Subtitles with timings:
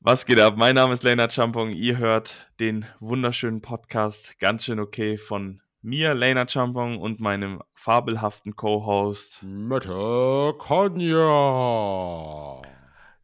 [0.00, 0.54] Was geht ab?
[0.56, 1.72] Mein Name ist Lena Champong.
[1.72, 8.54] Ihr hört den wunderschönen Podcast Ganz schön okay von mir, Lena Champong, und meinem fabelhaften
[8.54, 12.62] Co-Host Mette Konya.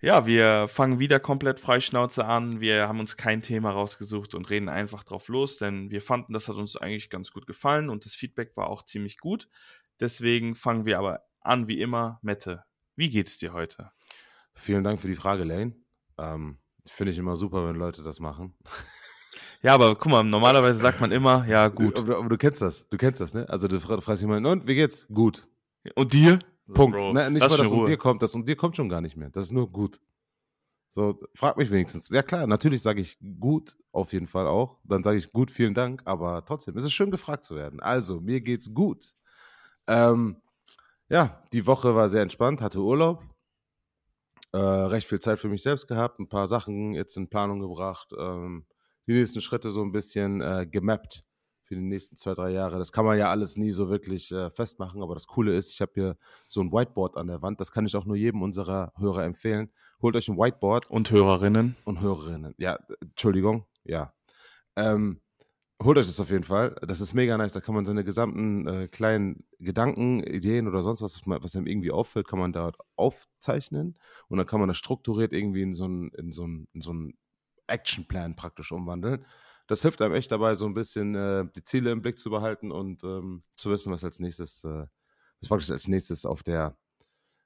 [0.01, 2.61] Ja, wir fangen wieder komplett freischnauze an.
[2.61, 6.49] Wir haben uns kein Thema rausgesucht und reden einfach drauf los, denn wir fanden, das
[6.49, 9.49] hat uns eigentlich ganz gut gefallen und das Feedback war auch ziemlich gut.
[10.01, 12.19] Deswegen fangen wir aber an, wie immer.
[12.23, 12.65] Mette,
[12.97, 13.93] wie geht's dir heute?
[14.55, 15.77] Vielen Dank für die Frage, Lane.
[16.19, 18.55] Ähm, Finde ich immer super, wenn Leute das machen.
[19.63, 21.99] Ja, aber guck mal, normalerweise sagt man immer, ja, gut.
[21.99, 23.49] Aber, aber du kennst das, du kennst das, ne?
[23.49, 25.07] Also du fragst jemanden, und wie geht's?
[25.09, 25.49] Gut.
[25.95, 26.39] Und dir?
[26.73, 26.99] Punkt.
[26.99, 29.01] Bro, ne, nicht mal, dass schon um dir kommt, das um dir kommt schon gar
[29.01, 29.31] nicht mehr.
[29.31, 30.01] Das ist nur gut.
[30.91, 32.11] So, frag mich wenigstens.
[32.11, 34.79] Ja klar, natürlich sage ich gut, auf jeden Fall auch.
[34.85, 37.81] Dann sage ich gut, vielen Dank, aber trotzdem, es ist schön gefragt zu werden.
[37.81, 39.15] Also, mir geht's gut.
[39.87, 40.37] Ähm,
[41.09, 43.23] ja, die Woche war sehr entspannt, hatte Urlaub.
[44.55, 48.13] Äh, recht viel Zeit für mich selbst gehabt, ein paar Sachen jetzt in Planung gebracht,
[48.17, 48.67] ähm,
[49.09, 51.25] die nächsten Schritte so ein bisschen äh, gemappt
[51.65, 52.79] für die nächsten zwei, drei Jahre.
[52.79, 55.81] Das kann man ja alles nie so wirklich äh, festmachen, aber das Coole ist, ich
[55.81, 58.93] habe hier so ein Whiteboard an der Wand, das kann ich auch nur jedem unserer
[58.97, 59.73] Hörer empfehlen.
[60.01, 61.75] Holt euch ein Whiteboard Und Hörerinnen.
[61.85, 62.55] und Hörerinnen.
[62.57, 64.15] Ja, äh, Entschuldigung, ja.
[64.77, 65.21] Ähm,
[65.83, 66.77] holt euch das auf jeden Fall.
[66.87, 67.53] Das ist mega nice.
[67.53, 71.91] Da kann man seine gesamten äh, kleinen Gedanken, Ideen oder sonst was, was einem irgendwie
[71.91, 76.11] auffällt, kann man dort aufzeichnen und dann kann man das strukturiert irgendwie in so einen
[76.11, 76.95] in so so
[77.67, 79.25] Actionplan praktisch umwandeln.
[79.67, 82.71] Das hilft einem echt dabei, so ein bisschen äh, die Ziele im Blick zu behalten
[82.71, 84.87] und ähm, zu wissen, was als nächstes, äh,
[85.41, 86.77] was praktisch als nächstes auf der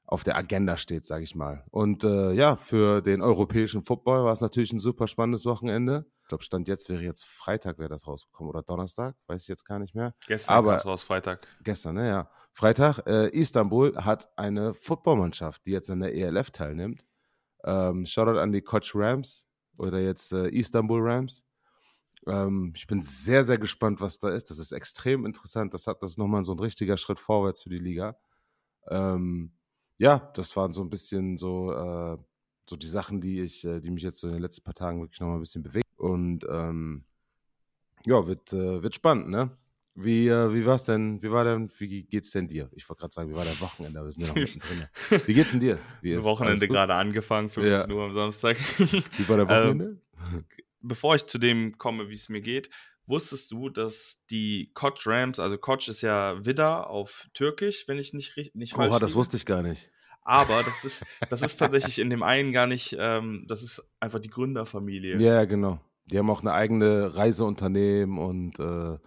[0.06, 1.64] auf der Agenda steht, sage ich mal.
[1.70, 6.06] Und äh, ja, für den europäischen Football war es natürlich ein super spannendes Wochenende.
[6.28, 9.64] Ich glaube, Stand jetzt wäre jetzt Freitag, wäre das rausgekommen oder Donnerstag, weiß ich jetzt
[9.64, 10.14] gar nicht mehr.
[10.26, 11.48] Gestern Aber- kam's raus, Freitag.
[11.64, 12.06] Gestern, ne?
[12.06, 12.30] Ja.
[12.52, 17.06] Freitag, äh, Istanbul hat eine Footballmannschaft, die jetzt an der ELF teilnimmt.
[17.64, 19.46] Ähm, Shoutout an die Koch Rams
[19.78, 21.46] oder jetzt äh, Istanbul Rams.
[22.26, 24.50] Ähm, ich bin sehr, sehr gespannt, was da ist.
[24.50, 25.72] Das ist extrem interessant.
[25.72, 28.19] Das hat das ist nochmal so ein richtiger Schritt vorwärts für die Liga.
[28.91, 29.56] Ähm,
[29.97, 32.19] ja, das waren so ein bisschen so, äh,
[32.69, 35.00] so die Sachen, die ich, äh, die mich jetzt so in den letzten paar Tagen
[35.00, 35.88] wirklich nochmal ein bisschen bewegt.
[35.98, 37.04] Und ähm,
[38.06, 39.50] ja, wird, äh, wird spannend, ne?
[39.94, 42.70] Wie, äh, wie war's denn, wie war denn, wie geht's denn dir?
[42.72, 44.84] Ich wollte gerade sagen, wie war dein Wochenende, wir sind ja noch mittendrin.
[45.26, 45.78] Wie geht's denn dir?
[46.00, 48.56] Wie ist- Wochenende gerade angefangen, 15 Uhr am Samstag.
[48.78, 50.00] Wie war dein Wochenende?
[50.81, 52.70] Bevor ich zu dem komme, wie es mir geht,
[53.06, 58.12] wusstest du, dass die Koch Rams, also Koch ist ja Widder auf Türkisch, wenn ich
[58.12, 59.15] nicht, richtig- nicht Oha, das liege.
[59.19, 59.91] wusste ich gar nicht.
[60.22, 64.20] Aber das ist, das ist tatsächlich in dem einen gar nicht, ähm, das ist einfach
[64.20, 65.15] die Gründerfamilie.
[65.19, 65.80] Ja, ja, genau.
[66.10, 68.98] Die haben auch eine eigene Reiseunternehmen und äh,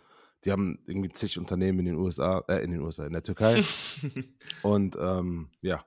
[0.44, 3.64] die haben irgendwie zig Unternehmen in den USA, äh, in den USA, in der Türkei.
[4.64, 5.84] und ähm, ja,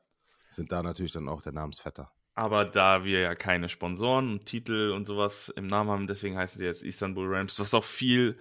[0.48, 2.10] sind da natürlich dann auch der Namensvetter.
[2.34, 6.56] Aber da wir ja keine Sponsoren und Titel und sowas im Namen haben, deswegen heißt
[6.56, 8.38] es jetzt Istanbul Rams, was auch viel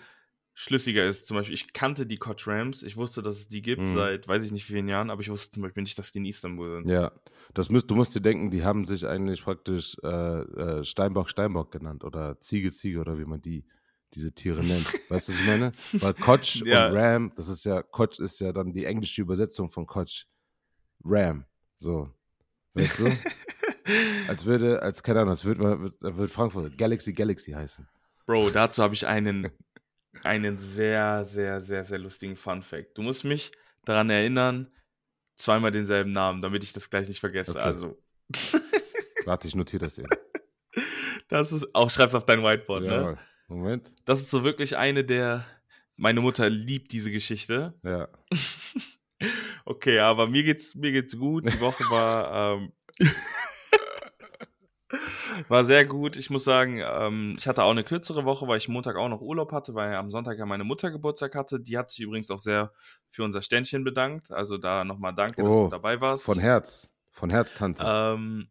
[0.56, 1.26] schlüssiger ist.
[1.26, 3.96] Zum Beispiel, ich kannte die Koch Rams, ich wusste, dass es die gibt Mhm.
[3.96, 6.20] seit weiß ich nicht wie vielen Jahren, aber ich wusste zum Beispiel nicht, dass die
[6.20, 6.90] in Istanbul sind.
[6.92, 7.12] Ja,
[7.54, 11.72] das müsst, du musst dir denken, die haben sich eigentlich praktisch äh, äh, Steinbock Steinbock
[11.72, 13.66] genannt oder Ziege Ziege oder wie man die
[14.14, 14.86] diese Tiere nennt.
[15.10, 15.72] Weißt du, was ich meine?
[15.94, 16.88] Weil Koch Ja.
[16.90, 20.26] und Ram, das ist ja, Koch ist ja dann die englische Übersetzung von Koch.
[21.04, 21.46] Ram.
[21.78, 22.12] So.
[22.76, 23.06] Weißt du?
[24.28, 27.88] als würde, als, keine Ahnung, als würde, man- wird, wird Frankfurt Galaxy Galaxy heißen.
[28.26, 29.50] Bro, dazu habe ich einen,
[30.22, 32.98] einen sehr, sehr, sehr, sehr lustigen Fun Fact.
[32.98, 33.52] Du musst mich
[33.86, 34.72] daran erinnern,
[35.36, 37.52] zweimal denselben Namen, damit ich das gleich nicht vergesse.
[37.52, 37.60] Okay.
[37.60, 37.98] Also,
[39.26, 40.10] Warte, ich notiere das eben.
[41.30, 42.88] das ist, auch schreib's auf dein Whiteboard, ne?
[42.90, 43.92] Ja, Moment.
[44.06, 45.46] Das ist so wirklich eine der,
[45.96, 47.74] meine Mutter liebt diese Geschichte.
[47.84, 48.10] Ja.
[49.66, 51.46] Okay, aber mir geht's, mir geht's gut.
[51.46, 52.74] Die Woche war, ähm,
[55.48, 56.16] war sehr gut.
[56.18, 59.22] Ich muss sagen, ähm, ich hatte auch eine kürzere Woche, weil ich Montag auch noch
[59.22, 61.60] Urlaub hatte, weil am Sonntag ja meine Mutter Geburtstag hatte.
[61.60, 62.72] Die hat sich übrigens auch sehr
[63.10, 64.32] für unser Ständchen bedankt.
[64.32, 66.26] Also da nochmal danke, dass Oh, du dabei warst.
[66.26, 66.92] Von Herz.
[67.12, 67.84] Von Herz, Tante.
[67.86, 68.50] ähm,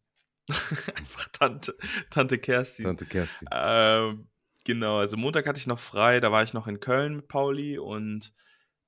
[0.48, 1.76] einfach Tante,
[2.10, 2.85] Tante Kerstin.
[2.85, 3.49] Tante Kerstin.
[3.50, 4.28] Ähm,
[4.64, 7.78] genau, also Montag hatte ich noch frei, da war ich noch in Köln mit Pauli
[7.78, 8.32] und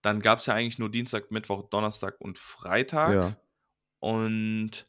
[0.02, 3.14] dann gab es ja eigentlich nur Dienstag, Mittwoch, Donnerstag und Freitag.
[3.14, 3.36] Ja.
[4.00, 4.86] Und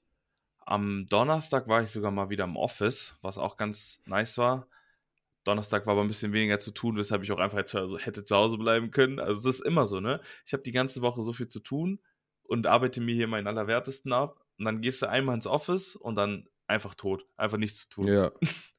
[0.66, 4.68] am Donnerstag war ich sogar mal wieder im Office, was auch ganz nice war.
[5.44, 8.36] Donnerstag war aber ein bisschen weniger zu tun, weshalb ich auch einfach Hause, hätte zu
[8.36, 9.20] Hause bleiben können.
[9.20, 10.20] Also das ist immer so, ne?
[10.46, 12.00] Ich habe die ganze Woche so viel zu tun
[12.44, 14.42] und arbeite mir hier meinen Allerwertesten ab.
[14.58, 17.26] Und dann gehst du einmal ins Office und dann einfach tot.
[17.38, 18.08] Einfach nichts zu tun.
[18.08, 18.32] Ja.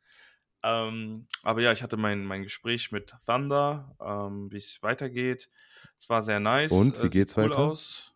[0.62, 5.49] Ähm, aber ja, ich hatte mein, mein Gespräch mit Thunder, ähm, wie es weitergeht.
[6.00, 6.73] Es war sehr nice.
[6.73, 7.56] Und, wie sieht geht's weiter?
[7.56, 8.12] Aus.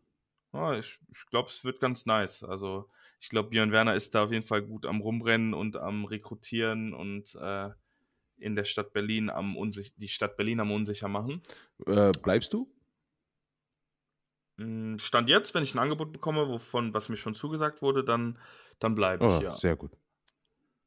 [0.53, 2.43] Ja, ich ich glaube, es wird ganz nice.
[2.43, 2.89] Also,
[3.21, 6.95] Ich glaube, Björn Werner ist da auf jeden Fall gut am Rumrennen und am Rekrutieren
[6.95, 7.69] und äh,
[8.39, 11.43] in der Stadt Berlin am unsich die Stadt Berlin am unsicher machen.
[11.87, 12.73] Äh, bleibst du?
[14.59, 18.39] Hm, Stand jetzt, wenn ich ein Angebot bekomme, wovon was mir schon zugesagt wurde, dann,
[18.79, 19.55] dann bleibe ich, Oh, ja.
[19.55, 19.93] sehr gut.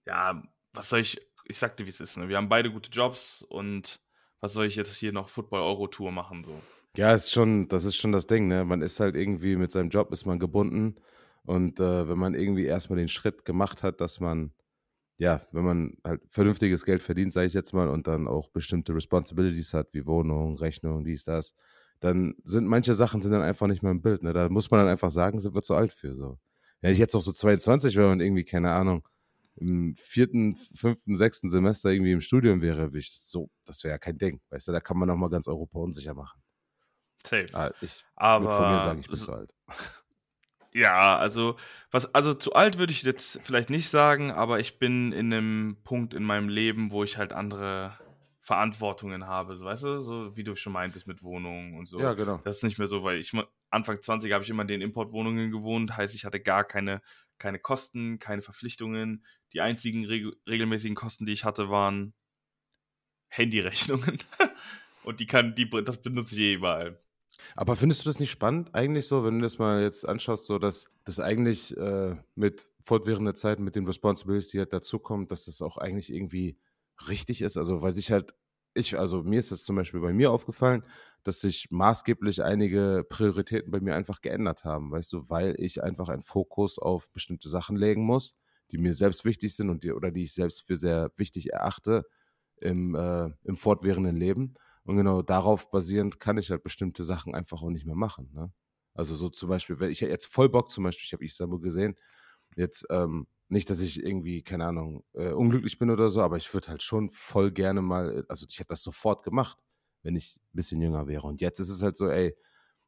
[0.06, 0.44] Ja,
[0.74, 2.30] was soll ich, ich sagte, wie es ist, ne?
[2.30, 4.00] Wir haben beide gute Jobs und
[4.42, 6.62] was soll ich jetzt hier noch Football-Euro-Tour machen, so.
[6.96, 8.66] Ja, ist schon, das ist schon das Ding, ne?
[8.66, 10.96] Man ist halt irgendwie mit seinem Job ist man gebunden.
[11.46, 14.54] Und äh, wenn man irgendwie erstmal den Schritt gemacht hat, dass man,
[15.18, 18.96] ja, wenn man halt vernünftiges Geld verdient, sage ich jetzt mal, und dann auch bestimmte
[18.96, 21.54] Responsibilities hat, wie Wohnung, Rechnung, dies, das,
[22.00, 24.24] dann sind manche Sachen sind dann einfach nicht mehr im Bild.
[24.24, 24.34] Ne?
[24.34, 26.40] Da muss man dann einfach sagen, sind wir zu alt für so.
[26.82, 29.08] Wenn ich jetzt noch so 22 wäre und irgendwie, keine Ahnung,
[29.56, 33.98] im vierten, fünften, sechsten Semester irgendwie im Studium wäre, würde ich so, das wäre ja
[34.00, 34.42] kein Ding.
[34.50, 36.42] Weißt du, da kann man noch mal ganz Europa unsicher machen.
[37.26, 37.48] Safe.
[37.54, 39.54] Ah, ich Aber würde von mir sagen, ich bin so- zu alt.
[40.74, 41.56] Ja, also
[41.92, 45.78] was, also zu alt würde ich jetzt vielleicht nicht sagen, aber ich bin in einem
[45.84, 47.98] Punkt in meinem Leben, wo ich halt andere
[48.42, 52.00] Verantwortungen habe, so weißt du, so wie du schon meintest mit Wohnungen und so.
[52.00, 52.42] Ja, genau.
[52.44, 53.32] Das ist nicht mehr so, weil ich
[53.70, 57.02] Anfang 20 habe ich immer in den Importwohnungen gewohnt, heißt ich hatte gar keine,
[57.38, 59.26] keine Kosten, keine Verpflichtungen.
[59.54, 62.14] Die einzigen reg regelmäßigen Kosten, die ich hatte, waren
[63.30, 64.20] Handyrechnungen.
[65.04, 67.03] und die kann, die, das benutze ich eh überall.
[67.56, 70.60] Aber findest du das nicht spannend eigentlich so, wenn du das mal jetzt anschaust, so
[70.60, 75.62] dass das eigentlich äh, mit fortwährender Zeit, mit den Responsibilities, die halt dazukommen, dass das
[75.62, 76.58] auch eigentlich irgendwie
[77.08, 77.58] richtig ist?
[77.58, 78.34] Also, weil sich halt,
[78.74, 80.84] ich, also mir ist das zum Beispiel bei mir aufgefallen,
[81.24, 86.10] dass sich maßgeblich einige Prioritäten bei mir einfach geändert haben, weißt du, weil ich einfach
[86.10, 88.36] einen Fokus auf bestimmte Sachen legen muss,
[88.72, 92.06] die mir selbst wichtig sind und die, oder die ich selbst für sehr wichtig erachte
[92.58, 94.56] im, äh, im fortwährenden Leben.
[94.86, 98.30] Und genau darauf basierend kann ich halt bestimmte Sachen einfach auch nicht mehr machen.
[98.34, 98.52] Ne?
[98.94, 101.96] Also so zum Beispiel, wenn ich jetzt voll Bock zum Beispiel, ich habe Istanbul gesehen,
[102.56, 106.54] jetzt ähm, nicht, dass ich irgendwie, keine Ahnung, äh, unglücklich bin oder so, aber ich
[106.54, 109.58] würde halt schon voll gerne mal, also ich hätte das sofort gemacht,
[110.04, 111.28] wenn ich ein bisschen jünger wäre.
[111.28, 112.36] Und jetzt ist es halt so, ey,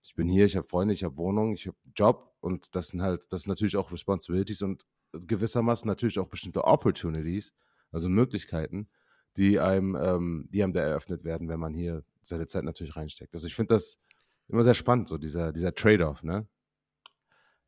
[0.02, 3.02] ich bin hier, ich habe Freunde, ich habe Wohnung, ich habe Job und das sind
[3.02, 7.54] halt, das sind natürlich auch Responsibilities und gewissermaßen natürlich auch bestimmte Opportunities,
[7.92, 8.90] also Möglichkeiten,
[9.38, 13.34] die einem, ähm, die einem da eröffnet werden, wenn man hier seine Zeit natürlich reinsteckt.
[13.34, 14.00] Also ich finde das
[14.48, 16.48] immer sehr spannend, so dieser, dieser Trade-off, ne?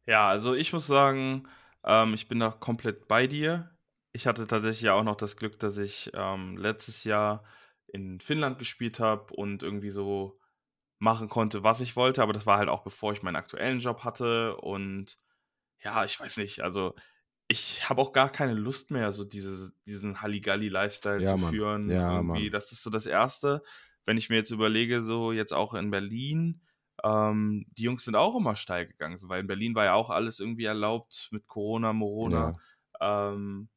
[0.05, 1.47] Ja, also ich muss sagen,
[1.83, 3.77] ähm, ich bin da komplett bei dir.
[4.13, 7.43] Ich hatte tatsächlich ja auch noch das Glück, dass ich ähm, letztes Jahr
[7.87, 10.39] in Finnland gespielt habe und irgendwie so
[10.99, 12.21] machen konnte, was ich wollte.
[12.23, 14.57] Aber das war halt auch bevor ich meinen aktuellen Job hatte.
[14.57, 15.17] Und
[15.83, 16.95] ja, ich weiß nicht, also
[17.47, 21.53] ich habe auch gar keine Lust mehr, so diese, diesen Halligalli-Lifestyle Ja, zu Mann.
[21.55, 21.89] führen.
[21.89, 23.61] Ja, das ist so das Erste.
[24.05, 26.61] Wenn ich mir jetzt überlege, so jetzt auch in Berlin,
[27.03, 30.09] ähm, die Jungs sind auch immer steil gegangen, so, weil in Berlin war ja auch
[30.09, 32.55] alles irgendwie erlaubt mit Corona, Morona.
[32.99, 33.69] Ähm,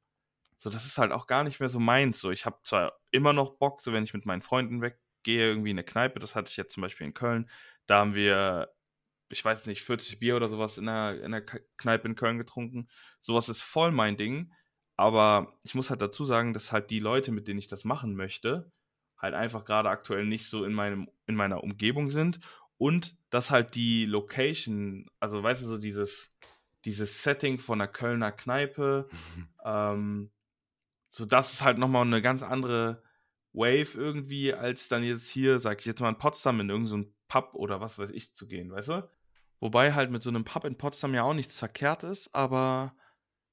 [0.58, 2.20] so, das ist halt auch gar nicht mehr so meins.
[2.20, 5.70] So, ich habe zwar immer noch Bock, so wenn ich mit meinen Freunden weggehe, irgendwie
[5.70, 7.50] in eine Kneipe, das hatte ich jetzt zum Beispiel in Köln,
[7.86, 8.72] da haben wir,
[9.30, 12.88] ich weiß nicht, 40 Bier oder sowas in der, in der Kneipe in Köln getrunken.
[13.20, 14.52] Sowas ist voll mein Ding.
[14.96, 18.14] Aber ich muss halt dazu sagen, dass halt die Leute, mit denen ich das machen
[18.14, 18.70] möchte,
[19.16, 22.40] halt einfach gerade aktuell nicht so in, meinem, in meiner Umgebung sind.
[22.76, 26.34] Und dass halt die Location, also weißt du, so dieses,
[26.84, 29.08] dieses Setting von einer Kölner Kneipe,
[29.64, 30.30] ähm,
[31.10, 33.02] so das ist halt nochmal eine ganz andere
[33.52, 37.12] Wave irgendwie, als dann jetzt hier, sag ich jetzt mal, in Potsdam in irgendein so
[37.28, 39.10] Pub oder was weiß ich zu gehen, weißt du?
[39.60, 42.94] Wobei halt mit so einem Pub in Potsdam ja auch nichts verkehrt ist, aber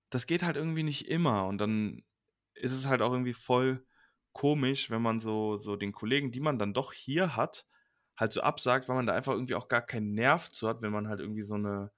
[0.09, 1.45] das geht halt irgendwie nicht immer.
[1.47, 2.03] Und dann
[2.53, 3.85] ist es halt auch irgendwie voll
[4.31, 7.65] komisch, wenn man so, so den Kollegen, die man dann doch hier hat,
[8.15, 10.91] halt so absagt, weil man da einfach irgendwie auch gar keinen Nerv zu hat, wenn
[10.91, 11.91] man halt irgendwie so eine,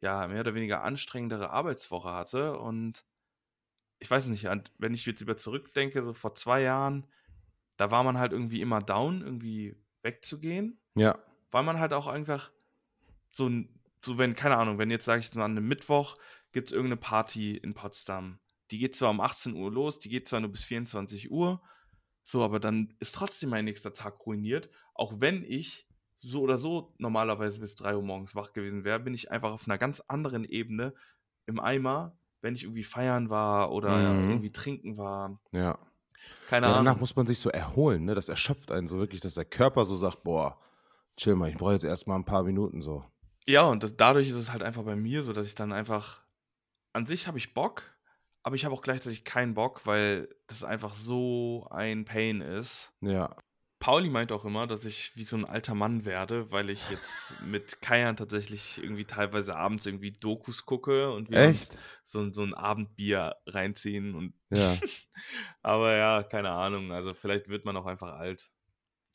[0.00, 2.58] ja, mehr oder weniger anstrengendere Arbeitswoche hatte.
[2.58, 3.04] Und
[3.98, 7.06] ich weiß nicht, wenn ich jetzt über zurückdenke, so vor zwei Jahren,
[7.76, 11.18] da war man halt irgendwie immer down, irgendwie wegzugehen, Ja.
[11.50, 12.50] weil man halt auch einfach
[13.34, 13.68] so, ein-
[14.04, 16.16] so wenn, keine Ahnung, wenn jetzt, sage ich mal, an einem Mittwoch
[16.52, 18.38] gibt es irgendeine Party in Potsdam.
[18.70, 21.60] Die geht zwar um 18 Uhr los, die geht zwar nur bis 24 Uhr,
[22.22, 24.70] so, aber dann ist trotzdem mein nächster Tag ruiniert.
[24.94, 25.86] Auch wenn ich
[26.20, 29.66] so oder so normalerweise bis 3 Uhr morgens wach gewesen wäre, bin ich einfach auf
[29.66, 30.94] einer ganz anderen Ebene
[31.46, 34.30] im Eimer, wenn ich irgendwie feiern war oder Mhm.
[34.30, 35.38] irgendwie trinken war.
[35.52, 35.78] Ja.
[36.46, 37.00] Keine ja danach Ahnung.
[37.00, 38.14] muss man sich so erholen, ne?
[38.14, 40.58] Das erschöpft einen so wirklich, dass der Körper so sagt, boah,
[41.18, 43.04] chill mal, ich brauche jetzt erstmal ein paar Minuten so.
[43.46, 46.22] Ja, und das, dadurch ist es halt einfach bei mir so, dass ich dann einfach,
[46.92, 47.82] an sich habe ich Bock,
[48.42, 52.92] aber ich habe auch gleichzeitig keinen Bock, weil das einfach so ein Pain ist.
[53.00, 53.36] Ja.
[53.84, 57.34] Pauli meint auch immer, dass ich wie so ein alter Mann werde, weil ich jetzt
[57.42, 61.76] mit Kajan tatsächlich irgendwie teilweise abends irgendwie Dokus gucke und wir Echt?
[62.02, 64.78] so, so ein Abendbier reinziehen und Ja.
[65.62, 68.50] aber ja, keine Ahnung, also vielleicht wird man auch einfach alt.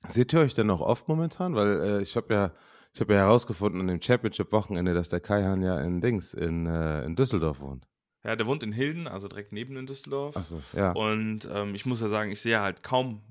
[0.07, 1.55] Seht ihr euch denn noch oft momentan?
[1.55, 2.51] Weil äh, ich habe ja,
[2.93, 7.03] ich habe ja herausgefunden an dem Championship-Wochenende, dass der Kaihan ja in Dings, in, äh,
[7.05, 7.87] in Düsseldorf wohnt.
[8.23, 10.35] Ja, der wohnt in Hilden, also direkt neben in Düsseldorf.
[10.35, 10.91] Achso, ja.
[10.91, 13.23] Und ähm, ich muss ja sagen, ich sehe halt kaum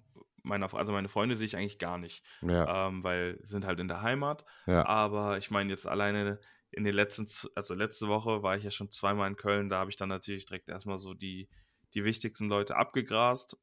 [0.42, 3.88] meine, also meine Freunde sehe ich eigentlich gar nicht, Ja, ähm, weil sind halt in
[3.88, 4.44] der Heimat.
[4.66, 4.86] ja.
[4.86, 8.90] Aber ich meine jetzt alleine in den letzten, also letzte Woche war ich ja schon
[8.90, 11.48] zweimal in Köln, da habe ich dann natürlich direkt erstmal so die,
[11.94, 13.56] die wichtigsten Leute abgegrast.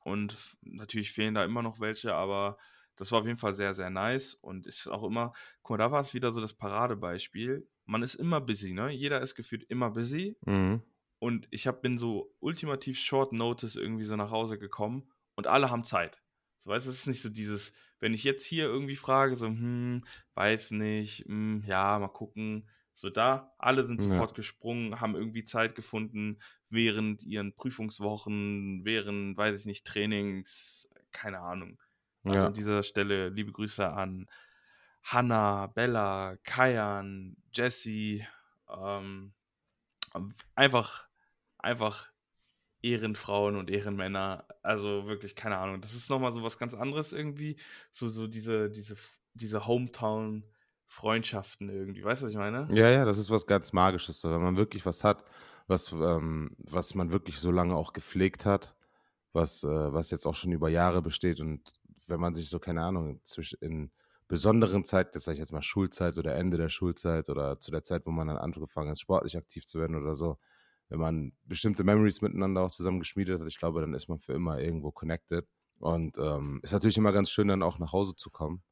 [0.00, 2.56] Und natürlich fehlen da immer noch welche, aber
[2.96, 4.34] das war auf jeden Fall sehr, sehr nice.
[4.34, 7.68] Und ist auch immer, guck mal, da war es wieder so das Paradebeispiel.
[7.84, 8.90] Man ist immer busy, ne?
[8.90, 10.36] Jeder ist gefühlt immer busy.
[10.46, 10.82] Mhm.
[11.18, 15.70] Und ich hab, bin so ultimativ short notice irgendwie so nach Hause gekommen und alle
[15.70, 16.22] haben Zeit.
[16.58, 19.46] So, weißt du, es ist nicht so dieses, wenn ich jetzt hier irgendwie frage, so,
[19.46, 20.02] hm,
[20.34, 22.68] weiß nicht, hm, ja, mal gucken.
[22.94, 24.02] So da, alle sind Ja.
[24.02, 31.40] sofort gesprungen, haben irgendwie Zeit gefunden während ihren Prüfungswochen, während, weiß ich nicht, Trainings, keine
[31.40, 31.78] Ahnung.
[32.26, 32.46] Also Ja.
[32.46, 34.28] an dieser Stelle liebe Grüße an
[35.02, 38.26] Hannah, Bella, Kayan, Jessie,
[38.68, 39.32] ähm,
[40.54, 41.06] einfach,
[41.58, 42.08] einfach
[42.82, 44.46] Ehrenfrauen und Ehrenmänner.
[44.62, 45.80] Also wirklich, keine Ahnung.
[45.80, 47.56] Das ist nochmal so was ganz anderes irgendwie.
[47.92, 48.96] So, so diese, diese,
[49.34, 52.04] diese Hometown-Freundschaften irgendwie.
[52.04, 52.68] Weißt du, was ich meine?
[52.72, 55.24] Ja, ja, das ist was ganz Magisches, wenn man wirklich was hat,
[55.66, 58.74] was, ähm, was man wirklich so lange auch gepflegt hat,
[59.32, 61.72] was, äh, was jetzt auch schon über Jahre besteht und
[62.08, 63.20] wenn man sich so, keine Ahnung,
[63.60, 63.90] in
[64.28, 67.82] besonderen Zeiten, das sage ich jetzt mal Schulzeit oder Ende der Schulzeit oder zu der
[67.82, 70.38] Zeit, wo man dann angefangen ist, sportlich aktiv zu werden oder so,
[70.88, 74.32] wenn man bestimmte Memories miteinander auch zusammen geschmiedet hat, ich glaube, dann ist man für
[74.34, 75.46] immer irgendwo connected
[75.78, 78.62] und ähm, ist natürlich immer ganz schön, dann auch nach Hause zu kommen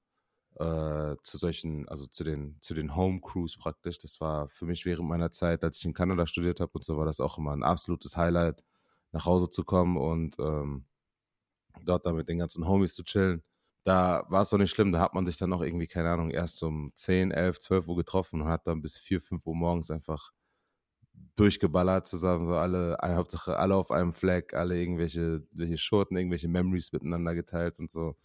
[0.56, 3.98] äh, zu solchen, also zu den, zu den Home Crews praktisch.
[3.98, 6.96] Das war für mich während meiner Zeit, als ich in Kanada studiert habe und so,
[6.96, 8.62] war das auch immer ein absolutes Highlight,
[9.12, 10.84] nach Hause zu kommen und ähm,
[11.82, 13.42] dort dann mit den ganzen Homies zu chillen.
[13.84, 16.30] Da war es doch nicht schlimm, da hat man sich dann noch irgendwie, keine Ahnung,
[16.30, 19.90] erst um 10, 11, 12 Uhr getroffen und hat dann bis 4, 5 Uhr morgens
[19.90, 20.32] einfach
[21.36, 26.92] durchgeballert zusammen, so alle, Hauptsache alle auf einem Fleck, alle irgendwelche, welche Schurten, irgendwelche Memories
[26.92, 28.16] miteinander geteilt und so.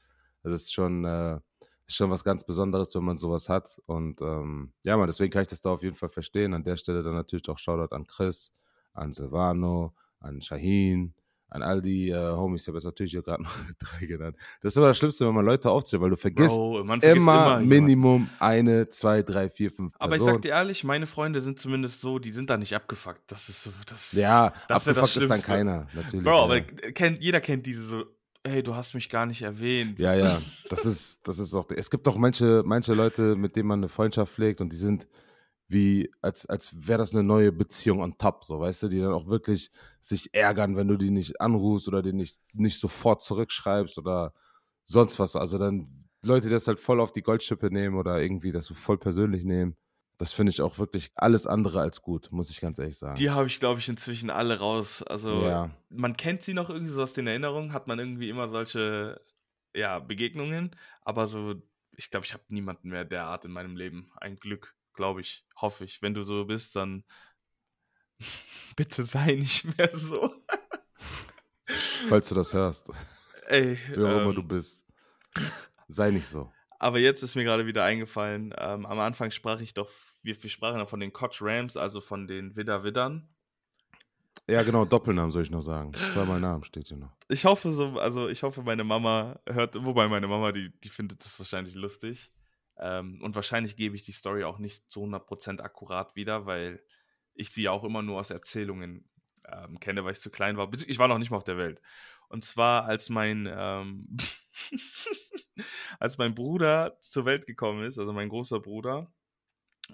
[0.43, 1.39] Das ist schon, äh,
[1.87, 3.81] ist schon was ganz Besonderes, wenn man sowas hat.
[3.87, 6.53] Und ähm, ja, man, deswegen kann ich das da auf jeden Fall verstehen.
[6.53, 8.51] An der Stelle dann natürlich auch Shoutout an Chris,
[8.93, 11.15] an Silvano, an Shahin,
[11.49, 12.63] an all die äh, Homies.
[12.63, 14.37] Ich habe jetzt natürlich hier gerade noch drei genannt.
[14.61, 17.59] Das ist immer das Schlimmste, wenn man Leute aufzählt, weil du vergisst Bro, vergisst immer,
[17.59, 17.67] jemand.
[17.67, 20.35] Minimum eine, zwei, drei, vier, fünf Aber ich Personen.
[20.35, 23.21] sag dir ehrlich, meine Freunde sind zumindest so, die sind da nicht abgefuckt.
[23.27, 24.11] Das ist so, das.
[24.11, 26.25] ja, Das wär das abgefuckt ist dann keiner, natürlich.
[26.25, 26.43] Bro, ja.
[26.43, 28.05] aber kennt, jeder kennt diese so,
[28.45, 29.99] hey, du hast mich gar nicht erwähnt.
[29.99, 31.65] Ja, ja, das ist, das ist auch.
[31.75, 35.07] Es gibt auch manche, manche Leute, mit denen man eine Freundschaft pflegt und die sind
[35.69, 39.13] wie, als, als wäre das eine neue Beziehung on top, so, weißt du, die dann
[39.13, 39.71] auch wirklich
[40.01, 44.33] sich ärgern, wenn du die nicht anrufst oder die nicht, nicht sofort zurückschreibst oder
[44.85, 45.35] sonst was.
[45.35, 48.73] Also dann Leute, die das halt voll auf die Goldschippe nehmen oder irgendwie das so
[48.73, 49.77] voll persönlich nehmen.
[50.17, 53.15] Das finde ich auch wirklich alles andere als gut, muss ich ganz ehrlich sagen.
[53.15, 55.01] Die habe ich, glaube ich, inzwischen alle raus.
[55.03, 58.49] Also, ja, man kennt sie noch irgendwie so aus den Erinnerungen, hat man irgendwie immer
[58.49, 59.21] solche,
[59.73, 60.75] ja, Begegnungen.
[61.03, 61.55] Aber so,
[61.95, 64.11] ich glaube, ich habe niemanden mehr derart in meinem Leben.
[64.17, 66.01] Ein Glück, glaube ich, hoffe ich.
[66.01, 67.05] Wenn du so bist, dann
[68.75, 70.35] bitte sei nicht mehr so.
[72.09, 72.89] falls du das hörst,
[73.47, 74.83] Ey, wer auch immer ähm, du bist,
[75.87, 76.51] sei nicht so.
[76.79, 79.89] Aber jetzt ist mir gerade wieder eingefallen, ähm, am Anfang sprach ich doch,
[80.21, 83.29] wir, wir sprachen ja von den Koch Rams, also von den Widder Widdern.
[84.49, 85.93] Ja, genau, Doppelnamen soll ich noch sagen.
[86.11, 87.15] Zweimal Namen steht hier noch.
[87.29, 91.23] Ich hoffe so, also ich hoffe, meine Mama hört, wobei meine Mama, die, die findet
[91.23, 92.31] das wahrscheinlich lustig.
[92.79, 96.81] Ähm, und wahrscheinlich gebe ich die Story auch nicht zu 100% akkurat wieder, weil
[97.33, 99.09] ich sie auch immer nur aus Erzählungen
[99.45, 100.71] ähm, kenne, weil ich zu klein war.
[100.73, 101.81] Ich war noch nicht mal auf der Welt.
[102.29, 104.17] Und zwar, als mein, ähm,
[105.99, 109.11] als mein Bruder zur Welt gekommen ist, also mein großer Bruder,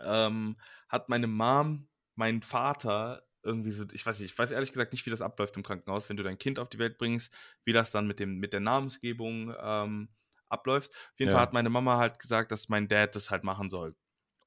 [0.04, 0.58] ähm,
[0.90, 5.06] hat meine Mom meinen Vater irgendwie so, ich weiß nicht, ich weiß ehrlich gesagt nicht,
[5.06, 7.92] wie das abläuft im Krankenhaus, wenn du dein Kind auf die Welt bringst, wie das
[7.92, 10.10] dann mit, dem, mit der Namensgebung ähm,
[10.50, 10.92] abläuft.
[10.94, 11.38] Auf jeden Ja.
[11.38, 13.96] Fall hat meine Mama halt gesagt, dass mein Dad das halt machen soll.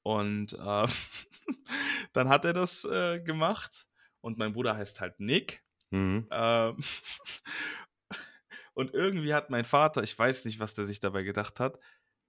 [0.02, 0.86] Und äh,
[2.12, 3.86] dann hat er das äh, gemacht
[4.20, 5.62] und mein Bruder heißt halt Nick.
[5.90, 6.26] Mhm.
[6.30, 6.76] Ähm,
[8.74, 11.78] und irgendwie hat mein Vater, ich weiß nicht, was der sich dabei gedacht hat,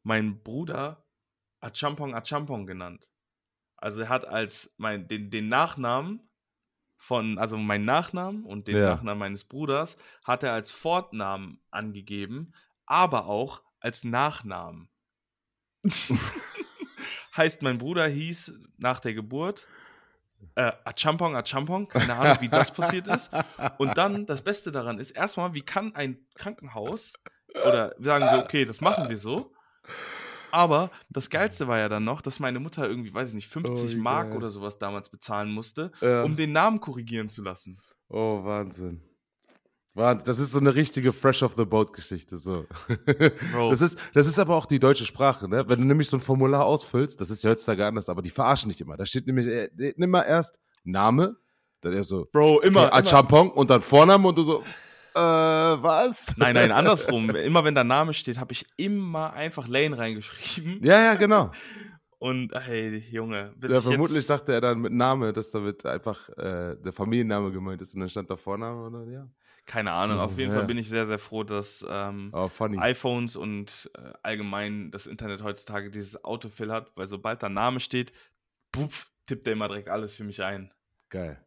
[0.04, 1.06] meinen Bruder
[1.62, 3.10] Achampong Achampong genannt.
[3.78, 6.30] Also er hat als mein, den, den Nachnamen
[6.98, 8.90] von, also meinen Nachnamen und den Ja.
[8.96, 12.54] Nachnamen meines Bruders, hat er als Fortnamen angegeben,
[12.90, 14.90] aber auch als Nachnamen.
[17.38, 19.68] heißt, mein Bruder hieß nach der Geburt
[20.56, 23.30] äh, Achampong, Achampong, keine Ahnung, wie das passiert ist.
[23.78, 27.14] Und dann, das Beste daran ist, erstmal, wie kann ein Krankenhaus
[27.66, 29.54] oder sagen wir, okay, das machen wir so.
[30.52, 33.96] Aber das Geilste war ja dann noch, dass meine Mutter irgendwie, weiß ich nicht, 50
[33.98, 34.38] Oh, Mark geil.
[34.38, 36.24] oder sowas damals bezahlen musste, Ja.
[36.24, 37.80] um den Namen korrigieren zu lassen.
[38.08, 39.04] Oh, Wahnsinn.
[40.00, 42.38] Das ist so eine richtige Fresh off the Boat Geschichte.
[42.38, 42.66] So.
[43.54, 43.72] Bro.
[43.72, 45.50] Das, ist, das ist aber auch die deutsche Sprache.
[45.50, 45.66] Ne?
[45.68, 48.70] Wenn du nämlich so ein Formular ausfüllst, das ist ja heutzutage anders, aber die verarschen
[48.70, 48.98] nicht immer.
[48.98, 51.36] Da steht nämlich äh, nimm mal erst Name,
[51.82, 52.88] dann er so Bro, immer.
[52.88, 54.64] okay, immer Achampong und dann Vorname und du so,
[55.16, 56.38] äh, was?
[56.38, 57.30] nein, nein, andersrum.
[57.36, 60.80] Immer wenn da Name steht, habe ich immer einfach Lane reingeschrieben.
[60.84, 61.52] Ja, ja, genau.
[62.20, 66.28] Und hey, Junge, Ja, ich vermutlich jetzt, dachte er dann mit Name, dass damit einfach
[66.38, 69.30] äh, der Familienname gemeint ist und dann stand da Vorname dann, ja.
[69.66, 70.58] keine Ahnung, auf jeden Ja.
[70.58, 75.44] Fall bin ich sehr, sehr froh, dass ähm, Oh, iPhones und äh, allgemein das Internet
[75.44, 78.12] heutzutage dieses Autofill hat, weil sobald da Name steht,
[78.74, 80.74] puff, tippt er immer direkt alles für mich ein.
[81.10, 81.42] Geil.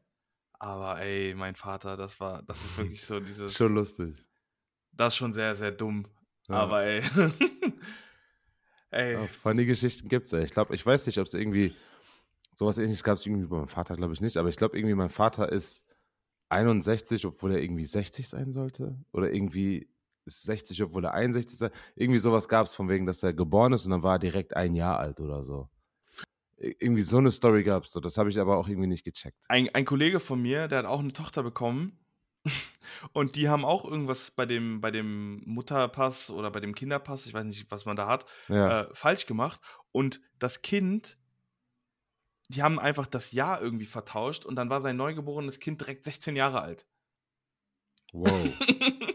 [0.58, 4.14] Aber ey, mein Vater, das war, das ist wirklich so dieses, Schon lustig.
[4.92, 6.06] das ist schon sehr, sehr dumm.
[6.48, 6.54] Ja.
[6.54, 7.02] Aber ey,
[8.92, 10.40] ey, Ja, funny Geschichten gibt's ja.
[10.40, 11.74] Ich glaube, ich weiß nicht, ob es irgendwie
[12.54, 14.36] sowas ähnliches gab es irgendwie bei meinem Vater, glaube ich nicht.
[14.36, 15.84] Aber ich glaube irgendwie, mein Vater ist
[16.48, 18.96] 61, obwohl er irgendwie 60 sein sollte.
[19.12, 19.88] Oder irgendwie
[20.24, 21.70] ist 60, obwohl er 61 sein.
[21.96, 24.54] Irgendwie sowas gab es von wegen, dass er geboren ist und dann war er direkt
[24.54, 25.68] ein Jahr alt oder so.
[26.58, 27.92] Irgendwie so eine Story gab es.
[27.92, 29.36] Das habe ich aber auch irgendwie nicht gecheckt.
[29.48, 31.98] ein, ein Kollege von mir, der hat auch eine Tochter bekommen.
[33.12, 37.34] Und die haben auch irgendwas bei dem, bei dem Mutterpass oder bei dem Kinderpass, ich
[37.34, 38.82] weiß nicht, was man da hat, Ja.
[38.82, 39.60] äh, falsch gemacht.
[39.92, 41.18] Und das Kind,
[42.48, 46.36] die haben einfach das Jahr irgendwie vertauscht und dann war sein neugeborenes Kind direkt 16
[46.36, 46.86] Jahre alt.
[48.12, 48.48] Wow.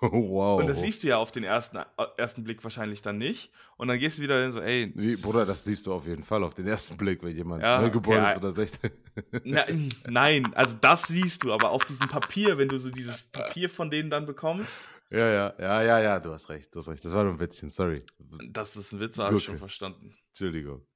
[0.00, 0.60] wow.
[0.60, 1.78] Und das siehst du ja auf den ersten,
[2.16, 3.50] ersten Blick wahrscheinlich dann nicht.
[3.76, 4.92] Und dann gehst du wieder hin so, ey.
[4.94, 7.80] Wie, Bruder, das siehst du auf jeden Fall auf den ersten Blick, wenn jemand Ja,
[7.80, 8.90] neugeboren okay, ist oder 16.
[9.44, 9.64] Na,
[10.08, 13.90] nein, also das siehst du, aber auf diesem Papier, wenn du so dieses Papier von
[13.90, 14.70] denen dann bekommst,
[15.10, 17.04] Ja, ja, ja, ja, ja, du hast recht, du hast recht.
[17.04, 18.02] Das war nur ein Witzchen, sorry.
[18.50, 20.14] das ist ein Witz, habe ich schon verstanden.
[20.28, 20.86] Entschuldigung.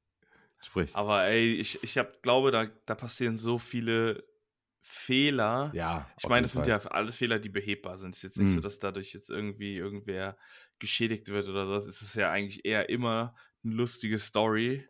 [0.61, 0.95] Sprich.
[0.97, 4.25] Aber ey, ich, ich hab, glaube, da, da passieren so viele
[4.87, 5.71] Fehler.
[5.75, 6.11] Ja.
[6.19, 6.81] Ich meine, das sind Fall.
[6.83, 8.11] ja alles Fehler, die behebbar sind.
[8.15, 8.61] Es ist jetzt nicht so, Mhm.
[8.61, 10.37] dass dadurch jetzt irgendwie irgendwer
[10.79, 11.75] geschädigt wird oder so.
[11.89, 14.87] Es ist ja eigentlich eher immer eine lustige Story.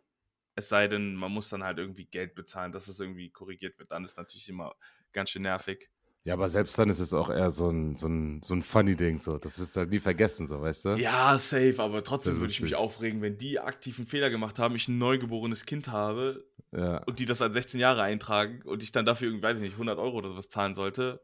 [0.55, 3.91] Es sei denn, man muss dann halt irgendwie Geld bezahlen, dass es irgendwie korrigiert wird.
[3.91, 4.75] Dann ist natürlich immer
[5.13, 5.89] ganz schön nervig.
[6.25, 9.19] Ja, aber selbst dann ist es auch eher so ein, so ein, so ein Funny-Ding,
[9.19, 9.37] so.
[9.37, 10.89] Das wirst du halt nie vergessen, so, weißt du?
[10.95, 14.87] Ja, safe, aber trotzdem würde ich mich aufregen, wenn die aktiven Fehler gemacht haben, ich
[14.87, 16.97] ein neugeborenes Kind habe Ja.
[17.03, 19.73] und die das als 16 Jahre eintragen und ich dann dafür, irgendwie, weiß ich nicht,
[19.73, 21.21] 100 Euro oder sowas zahlen sollte,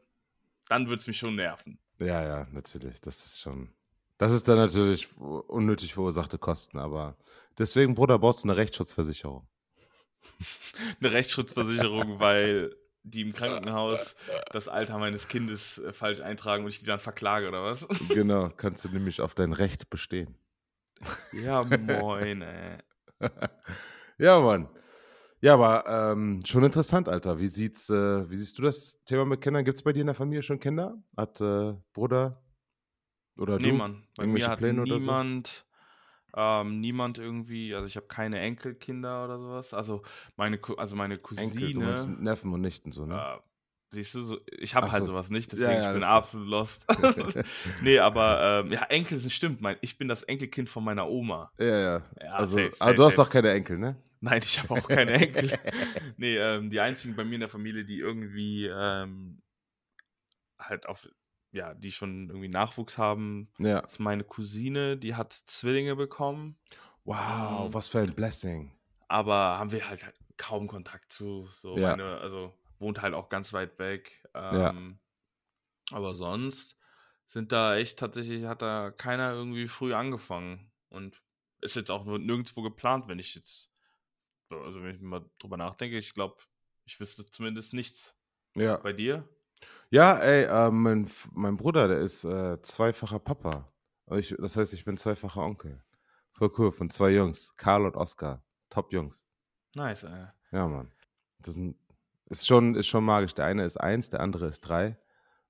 [0.68, 1.80] dann würde es mich schon nerven.
[1.98, 3.00] Ja, ja, natürlich.
[3.00, 3.70] Das ist schon.
[4.18, 7.16] Das ist dann natürlich unnötig verursachte Kosten, aber
[7.58, 9.48] deswegen, Bruder, brauchst du eine Rechtsschutzversicherung.
[11.00, 14.14] Eine Rechtsschutzversicherung, weil die im Krankenhaus
[14.52, 17.86] das Alter meines Kindes äh, falsch eintragen und ich die dann verklage oder was?
[18.12, 20.36] Genau, kannst du nämlich auf dein Recht bestehen.
[21.32, 22.78] Ja, moin, ey.
[24.18, 24.68] Ja, Mann.
[25.40, 27.40] Ja, aber ähm, schon interessant, Alter.
[27.40, 29.64] Wie sieht's, äh, wie siehst du das Thema mit Kindern?
[29.64, 31.02] Gibt es bei dir in der Familie schon Kinder?
[31.16, 32.40] Hat äh, Bruder
[33.36, 33.76] oder Nee, du?
[33.76, 35.00] Mann, bei Irgendwelche mir hat Pläne oder so?
[35.00, 35.64] niemand,
[36.34, 39.74] ähm, niemand irgendwie, also ich habe keine Enkelkinder oder sowas.
[39.74, 40.02] Also
[40.36, 41.52] meine, also meine Cousine.
[41.52, 43.16] Enkel, du meinst Neffen und Nichten so, ne?
[43.16, 43.38] Äh,
[43.92, 45.10] siehst du, so, ich habe halt so.
[45.10, 46.84] sowas nicht, Ja, deswegen ja, ich bin absolut lost.
[47.82, 49.60] nee, aber ähm, ja, Enkel sind stimmt.
[49.60, 51.52] Mein, ich bin das Enkelkind von meiner Oma.
[51.58, 52.02] Ja, ja.
[52.20, 53.26] Ja, also, safe, aber safe, du hast safe.
[53.26, 53.96] doch keine Enkel, ne?
[54.20, 55.52] Nein, ich habe auch keine Enkel.
[56.16, 59.42] nee, ähm, die einzigen bei mir in der Familie, die irgendwie ähm,
[60.58, 61.08] halt auf,
[61.52, 63.80] ja, die schon irgendwie Nachwuchs haben, Ja.
[63.80, 66.58] ist meine Cousine, die hat Zwillinge bekommen,
[67.04, 68.72] Wow, Ähm, was für ein Blessing.
[69.08, 71.48] aber haben wir halt kaum Kontakt zu.
[71.60, 71.90] So Ja.
[71.90, 74.24] meine, also wohnt halt auch ganz weit weg.
[74.34, 74.70] Ja.
[74.70, 74.98] Ähm,
[75.90, 76.78] Aber sonst
[77.26, 80.70] sind da echt tatsächlich, hat da keiner irgendwie früh angefangen.
[80.88, 81.22] Und
[81.60, 83.70] ist jetzt auch nirgendwo geplant, wenn ich jetzt,
[84.50, 86.36] also wenn ich mal drüber nachdenke, ich glaube,
[86.84, 88.14] ich wüsste zumindest nichts.
[88.54, 88.76] Ja.
[88.78, 89.28] Bei dir?
[89.92, 93.70] Ja, ey, äh, mein, mein Bruder, der ist äh, zweifacher Papa.
[94.12, 95.84] Ich, das heißt, ich bin zweifacher Onkel.
[96.30, 98.42] Voll cool, von zwei Jungs, Karl und Oskar.
[98.70, 99.26] Top-Jungs.
[99.74, 100.28] Nice, ey.
[100.50, 100.90] Ja, Mann.
[101.40, 101.58] Das
[102.30, 103.34] ist schon, ist schon magisch.
[103.34, 104.96] Der eine ist eins, der andere ist drei.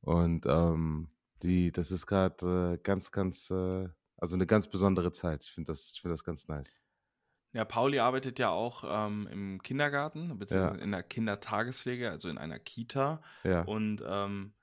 [0.00, 1.08] Und ähm,
[1.44, 5.44] die, das ist gerade äh, ganz, ganz, äh, also eine ganz besondere Zeit.
[5.44, 6.74] Ich finde das, ich find das ganz nice.
[7.52, 12.58] Ja, Pauli arbeitet ja auch ähm, im Kindergarten, beziehungsweise in der Kindertagespflege, also in einer
[12.58, 13.22] Kita.
[13.44, 13.62] Ja.
[13.62, 14.54] Und ähm,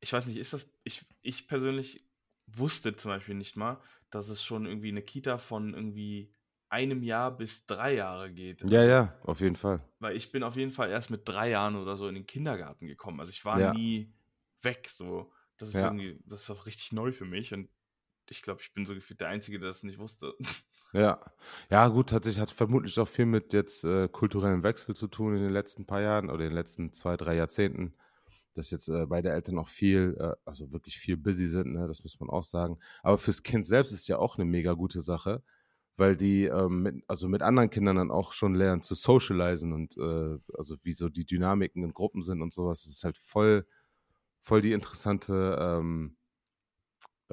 [0.00, 2.04] ich weiß nicht, ist das, ich, ich persönlich
[2.46, 6.30] wusste zum Beispiel nicht mal, dass es schon irgendwie eine Kita von irgendwie
[6.68, 8.62] einem Jahr bis drei Jahre geht.
[8.68, 9.80] Ja, ja, auf jeden Fall.
[9.98, 12.86] Weil ich bin auf jeden Fall erst mit drei Jahren oder so in den Kindergarten
[12.86, 13.20] gekommen.
[13.20, 13.72] Also ich war Ja.
[13.72, 14.12] nie
[14.60, 14.90] weg.
[14.90, 15.32] So.
[15.56, 15.84] Das ist Ja.
[15.84, 17.70] irgendwie, das war richtig neu für mich und
[18.28, 20.34] ich glaube, ich bin so gefühlt der Einzige, der das nicht wusste.
[20.94, 21.18] Ja.
[21.70, 25.36] Ja, gut, hat sich, hat vermutlich auch viel mit jetzt äh, kulturellem Wechsel zu tun
[25.36, 27.94] in den letzten paar Jahren oder in den letzten zwei, drei Jahrzehnten.
[28.54, 31.88] Dass jetzt äh, beide Eltern auch viel, äh, also wirklich viel busy sind, ne?
[31.88, 32.78] das muss man auch sagen.
[33.02, 35.42] Aber fürs Kind selbst ist ja auch eine mega gute Sache,
[35.96, 39.96] weil die ähm, mit, also mit anderen Kindern dann auch schon lernen zu socialisen und
[39.98, 42.84] äh, also wie so die Dynamiken in Gruppen sind und sowas.
[42.84, 43.66] Das ist halt voll,
[44.42, 46.16] voll die interessante, ähm,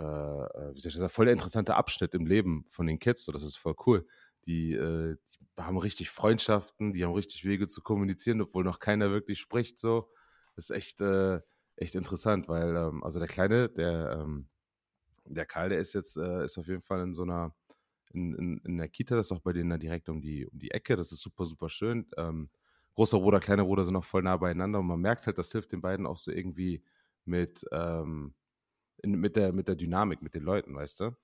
[0.01, 3.23] äh, äh, wie soll ich sagen, voll der interessante Abschnitt im Leben von den Kids.
[3.23, 4.07] So, das ist voll cool.
[4.45, 9.11] Die, äh, die haben richtig Freundschaften, die haben richtig Wege zu kommunizieren, obwohl noch keiner
[9.11, 9.79] wirklich spricht.
[9.79, 10.09] So,
[10.55, 11.41] das ist echt, äh,
[11.75, 14.47] echt interessant, weil ähm, also der Kleine, der ähm,
[15.25, 17.55] der Karl, der ist jetzt äh, ist auf jeden Fall in so einer
[18.13, 20.59] in, in, in der Kita, das ist auch bei denen da direkt um die um
[20.59, 20.95] die Ecke.
[20.95, 22.07] Das ist super super schön.
[22.17, 22.49] Ähm,
[22.95, 25.71] großer Bruder, kleiner Bruder sind auch voll nah beieinander und man merkt halt, das hilft
[25.71, 26.83] den beiden auch so irgendwie
[27.25, 28.33] mit ähm,
[28.97, 31.15] in, mit der mit der Dynamik mit den Leuten, weißt du?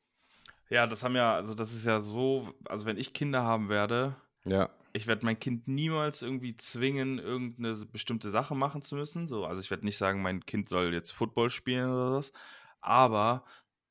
[0.69, 4.15] ja, das haben ja, also das ist ja so, also wenn ich Kinder haben werde,
[4.45, 9.27] Ja, ich werde mein Kind niemals irgendwie zwingen, irgendeine bestimmte Sache machen zu müssen.
[9.27, 12.34] So, also ich werde nicht sagen, mein Kind soll jetzt Football spielen oder was.
[12.82, 13.45] Aber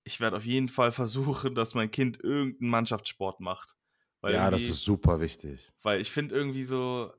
[0.05, 3.77] ich werde auf jeden Fall versuchen, dass mein Kind irgendeinen Mannschaftssport macht.
[4.25, 5.73] Ja, das ist super wichtig.
[5.83, 7.13] Weil ich finde irgendwie so,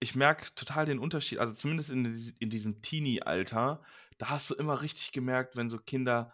[0.00, 3.80] ich merke total den Unterschied, also zumindest in, in diesem Teenie-Alter,
[4.18, 6.32] da hast du immer richtig gemerkt, wenn so Kinder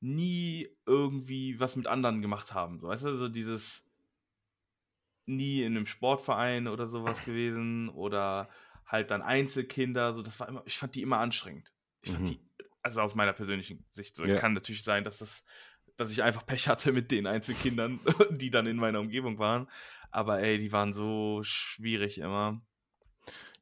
[0.00, 2.78] nie irgendwie was mit anderen gemacht haben.
[2.78, 3.84] So, weißt du, so dieses
[5.26, 8.48] nie in einem Sportverein oder sowas gewesen oder
[8.86, 11.72] halt dann Einzelkinder, so das war immer, ich fand die immer anstrengend.
[12.02, 12.32] Ich fand Mhm.
[12.32, 12.40] die,
[12.82, 14.36] also aus meiner persönlichen Sicht, so Ja.
[14.36, 15.42] kann natürlich sein, dass das,
[15.96, 19.68] dass ich einfach Pech hatte mit den Einzelkindern, die dann in meiner Umgebung waren.
[20.10, 22.60] Aber ey, die waren so schwierig immer.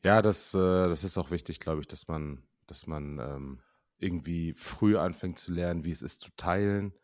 [0.05, 2.42] Ja, das, äh, das ist auch wichtig, glaube ich, dass man,
[2.73, 3.61] dass man ähm,
[3.99, 6.95] irgendwie früh anfängt zu lernen, wie es ist zu teilen.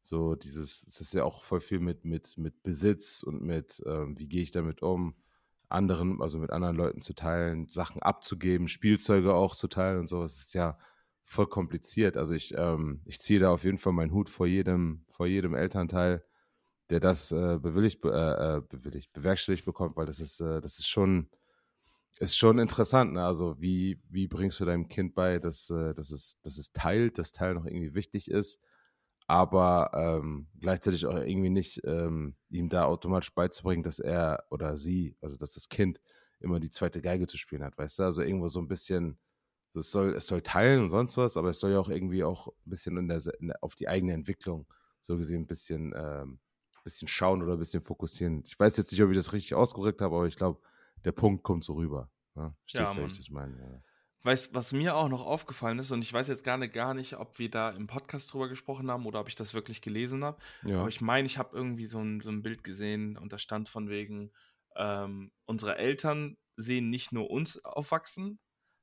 [0.00, 4.18] So dieses, es ist ja auch voll viel mit, mit, mit Besitz und mit, ähm,
[4.18, 5.14] wie gehe ich damit um,
[5.68, 10.24] anderen, also mit anderen Leuten zu teilen, Sachen abzugeben, Spielzeuge auch zu teilen und so.
[10.24, 10.76] Es ist ja
[11.22, 12.16] voll kompliziert.
[12.16, 15.54] Also ich, ähm, ich ziehe da auf jeden Fall meinen Hut vor jedem, vor jedem
[15.54, 16.24] Elternteil,
[16.90, 20.80] der das äh, bewilligt, be- äh, äh, bewilligt, bewerkstelligt bekommt, weil das ist, äh, das
[20.80, 21.30] ist schon,
[22.18, 23.14] ist schon interessant.
[23.14, 23.24] Ne?
[23.24, 27.18] Also wie, wie bringst du deinem Kind bei, dass, äh, dass, es, dass es teilt,
[27.18, 28.60] dass Teil noch irgendwie wichtig ist,
[29.26, 35.16] aber ähm, gleichzeitig auch irgendwie nicht ähm, ihm da automatisch beizubringen, dass er oder sie,
[35.20, 36.00] also dass das Kind
[36.40, 38.02] immer die zweite Geige zu spielen hat, weißt du?
[38.02, 39.18] Also irgendwo so ein bisschen,
[39.72, 42.24] so es soll, es soll teilen und sonst was, aber es soll ja auch irgendwie
[42.24, 44.66] auch ein bisschen in der, in der, auf die eigene Entwicklung
[45.00, 46.40] so gesehen ein bisschen, ähm,
[46.84, 48.42] bisschen schauen oder ein bisschen fokussieren.
[48.44, 50.60] Ich weiß jetzt nicht, ob ich das richtig ausgerückt habe, aber ich glaube,
[51.04, 52.10] der Punkt kommt so rüber.
[52.36, 53.58] Ja, Verstehst Ja, du, was ich meine?
[53.58, 53.82] Ja.
[54.24, 57.14] Weißt, was mir auch noch aufgefallen ist, und ich weiß jetzt gar nicht, gar nicht,
[57.16, 60.40] ob wir da im Podcast drüber gesprochen haben oder ob ich das wirklich gelesen habe,
[60.64, 60.80] Ja.
[60.80, 63.68] aber ich meine, ich habe irgendwie so ein, so ein Bild gesehen und da stand
[63.68, 64.30] von wegen,
[64.76, 68.38] ähm, unsere Eltern sehen nicht nur uns aufwachsen,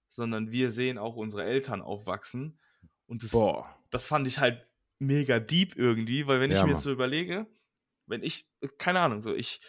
[0.10, 2.60] sondern wir sehen auch unsere Eltern aufwachsen.
[3.06, 3.78] Und das, Boah.
[3.92, 4.68] das fand ich halt
[5.00, 6.76] mega deep irgendwie, weil wenn ich Ja, mir Mann.
[6.76, 7.48] jetzt so überlege,
[8.08, 9.62] wenn ich, keine Ahnung, so ich,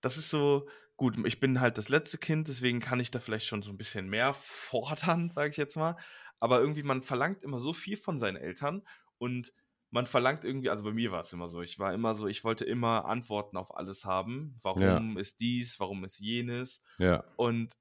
[0.00, 3.46] das ist so, gut, ich bin halt das letzte Kind, deswegen kann ich da vielleicht
[3.46, 5.96] schon so ein bisschen mehr fordern, sage ich jetzt mal.
[6.40, 8.82] Aber irgendwie, man verlangt immer so viel von seinen Eltern
[9.16, 9.54] und
[9.90, 12.44] man verlangt irgendwie, also bei mir war es immer so, ich war immer so, ich
[12.44, 14.54] wollte immer Antworten auf alles haben.
[14.62, 16.82] Warum ist dies, warum ist jenes?
[16.98, 17.24] Ja.
[17.36, 17.74] Und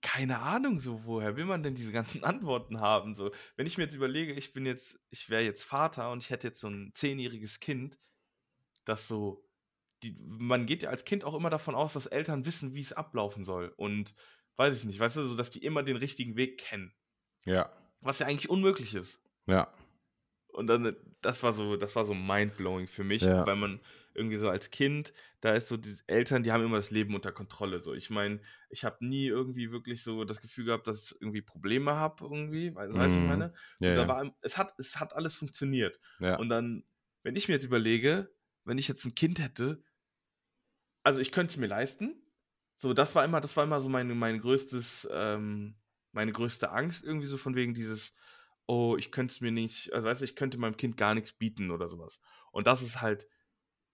[0.00, 3.14] keine Ahnung, so woher will man denn diese ganzen Antworten haben?
[3.14, 6.30] So, wenn ich mir jetzt überlege, ich bin jetzt, ich wäre jetzt Vater und ich
[6.30, 7.98] hätte jetzt so ein zehnjähriges Kind,
[8.84, 9.47] das so,
[10.02, 12.92] die, man geht ja als Kind auch immer davon aus, dass Eltern wissen, wie es
[12.92, 13.72] ablaufen soll.
[13.76, 14.14] Und
[14.56, 16.92] weiß ich nicht, weißt du, so dass die immer den richtigen Weg kennen.
[17.44, 17.72] Ja.
[18.00, 19.20] Was ja eigentlich unmöglich ist.
[19.46, 19.72] Ja.
[20.48, 23.46] Und dann, das war so, das war so mindblowing für mich, Ja.
[23.46, 23.80] weil man
[24.14, 27.30] irgendwie so als Kind, da ist so die Eltern, die haben immer das Leben unter
[27.30, 27.80] Kontrolle.
[27.80, 31.42] So, ich meine, ich habe nie irgendwie wirklich so das Gefühl gehabt, dass ich irgendwie
[31.42, 33.26] Probleme habe irgendwie, weißt du, was ich Mhm.
[33.26, 33.54] meine?
[33.78, 33.94] Ja.
[33.94, 34.08] ja.
[34.08, 36.00] war, es hat, es hat alles funktioniert.
[36.18, 36.36] ja.
[36.36, 36.84] Und dann,
[37.22, 38.32] wenn ich mir jetzt überlege,
[38.64, 39.82] wenn ich jetzt ein Kind hätte,
[41.08, 42.22] also ich könnte es mir leisten.
[42.76, 45.74] So, das war immer, das war immer so meine, mein größtes, ähm,
[46.12, 48.14] meine größte Angst, irgendwie so von wegen dieses,
[48.66, 51.32] oh, ich könnte es mir nicht, also weißt du, ich könnte meinem Kind gar nichts
[51.32, 52.20] bieten oder sowas.
[52.52, 53.26] Und das ist halt,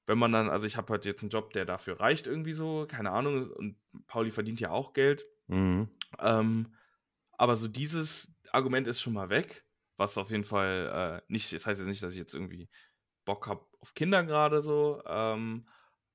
[0.06, 2.84] wenn man dann, also ich habe halt jetzt einen Job, der dafür reicht, irgendwie so,
[2.90, 3.76] keine Ahnung, und
[4.08, 5.24] Pauli verdient ja auch Geld.
[5.46, 5.88] Mhm.
[6.18, 6.74] Ähm,
[7.38, 9.64] aber so dieses, Argument ist schon mal weg,
[9.96, 12.68] was auf jeden Fall äh, nicht, das heißt jetzt nicht, dass ich jetzt irgendwie
[13.24, 15.68] Bock habe auf Kinder gerade so, ähm,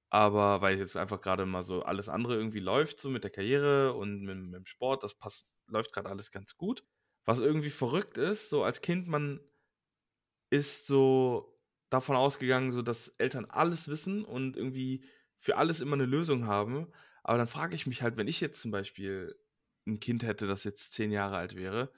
[0.10, 3.93] aber weil jetzt einfach gerade mal so alles andere irgendwie läuft, so mit der Karriere
[3.93, 6.84] und mit, mit dem Sport, das passt, läuft gerade alles ganz gut.
[7.26, 9.39] Was irgendwie verrückt ist, so als Kind, man
[10.50, 15.06] ist so davon ausgegangen, so dass Eltern alles wissen und irgendwie
[15.38, 16.91] für alles immer eine Lösung haben.
[17.24, 19.36] Aber dann frage ich mich halt, wenn ich jetzt zum Beispiel
[19.88, 21.91] ein Kind hätte, das jetzt zehn Jahre alt wäre,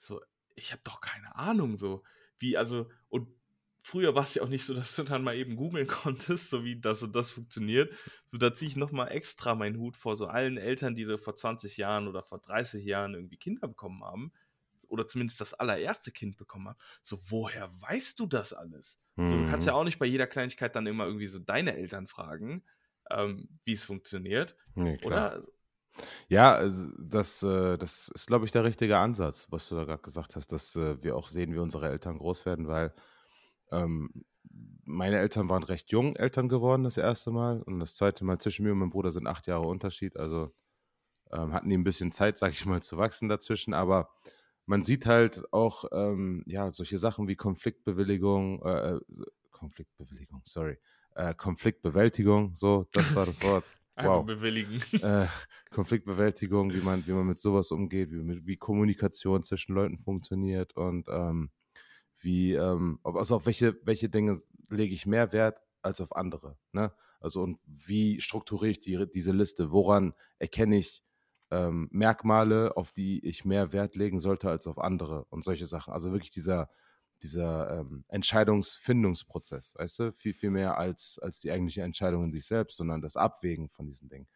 [0.00, 0.20] so,
[0.54, 2.02] ich habe doch keine Ahnung, so
[2.38, 3.28] wie, also, und
[3.84, 6.64] früher war es ja auch nicht so, dass du dann mal eben googeln konntest, so
[6.64, 7.92] wie das und das funktioniert.
[8.32, 11.36] So, da ziehe ich nochmal extra meinen Hut vor so allen Eltern, die so vor
[11.36, 14.32] 20 Jahren oder vor 30 Jahren irgendwie Kinder bekommen haben.
[14.88, 16.78] Oder zumindest das allererste Kind bekommen haben.
[17.02, 18.98] So, woher weißt du das alles?
[19.16, 19.28] Mhm.
[19.28, 19.78] So, du kannst ja mhm.
[19.78, 22.64] auch nicht bei jeder Kleinigkeit dann immer irgendwie so deine Eltern fragen,
[23.10, 24.56] ähm, wie es funktioniert.
[24.74, 25.42] Nee, oder?
[26.28, 26.66] Ja,
[26.98, 30.52] das, äh, das ist, glaube ich, der richtige Ansatz, was du da gerade gesagt hast,
[30.52, 32.94] dass äh, wir auch sehen, wie unsere Eltern groß werden, weil
[33.70, 34.24] ähm,
[34.84, 38.64] meine Eltern waren recht jung Eltern geworden das erste Mal und das zweite Mal zwischen
[38.64, 40.52] mir und meinem Bruder sind acht Jahre Unterschied, also
[41.32, 44.10] ähm, hatten die ein bisschen Zeit, sage ich mal, zu wachsen dazwischen, aber
[44.66, 49.00] man sieht halt auch ähm, ja solche Sachen wie Konfliktbewilligung, äh, äh
[49.50, 50.78] Konfliktbewilligung, sorry,
[51.14, 53.64] äh, Konfliktbewältigung, so, das war das Wort.
[53.96, 54.26] Wow.
[54.26, 54.82] bewilligen.
[55.04, 55.28] Äh,
[55.70, 61.06] Konfliktbewältigung, wie man, wie man mit sowas umgeht, wie, wie Kommunikation zwischen Leuten funktioniert und
[61.08, 61.50] ähm,
[62.24, 66.56] wie, ähm, also auf welche, welche Dinge lege ich mehr Wert als auf andere.
[66.72, 66.92] Ne?
[67.20, 69.70] Also und wie strukturiere ich die, diese Liste?
[69.70, 71.04] Woran erkenne ich
[71.50, 75.92] ähm, Merkmale, auf die ich mehr Wert legen sollte als auf andere und solche Sachen.
[75.92, 76.70] Also wirklich dieser,
[77.22, 82.46] dieser ähm, Entscheidungsfindungsprozess, weißt du, viel, viel mehr als, als die eigentliche Entscheidung in sich
[82.46, 84.26] selbst, sondern das Abwägen von diesen Dingen.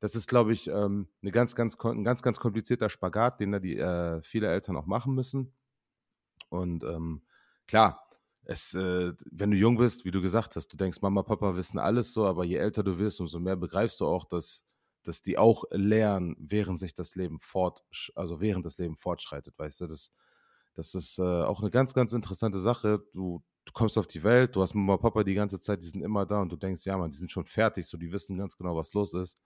[0.00, 3.58] Das ist, glaube ich, ähm, eine ganz, ganz, ein ganz, ganz komplizierter Spagat, den da
[3.58, 5.52] die äh, viele Eltern auch machen müssen.
[6.50, 7.22] Und ähm,
[7.68, 8.04] klar,
[8.44, 11.78] es, äh, wenn du jung bist, wie du gesagt hast, du denkst, Mama, Papa wissen
[11.78, 14.64] alles so, aber je älter du wirst, umso mehr begreifst du auch, dass,
[15.04, 19.82] dass die auch lernen, während sich das Leben fort, also während das Leben fortschreitet, weißt
[19.82, 20.10] du, das,
[20.74, 23.04] das ist äh, auch eine ganz, ganz interessante Sache.
[23.12, 26.02] Du, du kommst auf die Welt, du hast Mama, Papa die ganze Zeit, die sind
[26.02, 28.56] immer da und du denkst, ja, man, die sind schon fertig, so, die wissen ganz
[28.56, 29.36] genau, was los ist.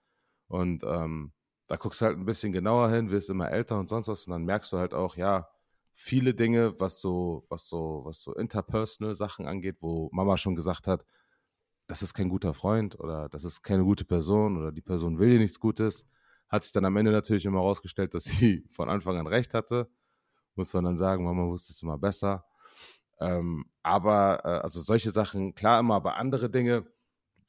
[0.47, 1.33] Und ähm,
[1.67, 4.31] da guckst du halt ein bisschen genauer hin, wirst immer älter und sonst was und
[4.31, 5.49] dann merkst du halt auch, ja,
[5.93, 10.87] viele Dinge, was so, was so, was so interpersonal Sachen angeht, wo Mama schon gesagt
[10.87, 11.05] hat,
[11.87, 15.29] das ist kein guter Freund oder das ist keine gute Person oder die Person will
[15.29, 16.05] dir nichts Gutes,
[16.49, 19.89] hat sich dann am Ende natürlich immer herausgestellt, dass sie von Anfang an recht hatte.
[20.55, 22.45] Muss man dann sagen, Mama wusste es immer besser.
[23.19, 26.85] Ähm, aber, äh, also solche Sachen, klar immer, aber andere Dinge,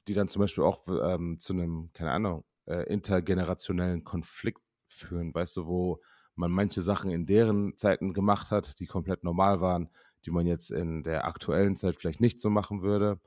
[0.09, 5.57] die dann zum Beispiel auch ähm, zu einem, keine Ahnung, äh, intergenerationellen Konflikt führen, weißt
[5.57, 6.01] du, wo
[6.37, 9.89] man manche Sachen in deren Zeiten gemacht hat, die komplett normal waren,
[10.25, 13.21] die man jetzt in der aktuellen Zeit vielleicht nicht so machen würde.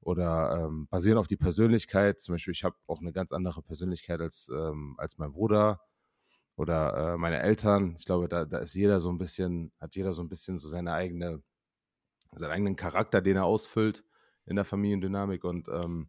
[0.00, 2.20] Oder ähm, basieren auf die Persönlichkeit.
[2.20, 5.80] Zum Beispiel, ich habe auch eine ganz andere Persönlichkeit als, ähm, als mein Bruder
[6.56, 7.96] oder äh, meine Eltern.
[7.98, 10.68] Ich glaube, da, da ist jeder so ein bisschen, hat jeder so ein bisschen so
[10.68, 11.42] seine eigene,
[12.32, 14.04] seinen eigenen Charakter, den er ausfüllt
[14.44, 15.42] in der Familiendynamik.
[15.44, 16.08] Und ähm,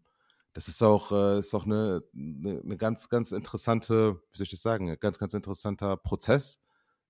[0.55, 4.51] das ist auch, äh, ist auch eine, eine, eine, ganz, ganz interessante, wie soll ich
[4.51, 6.61] das sagen, ein ganz, ganz interessanter Prozess,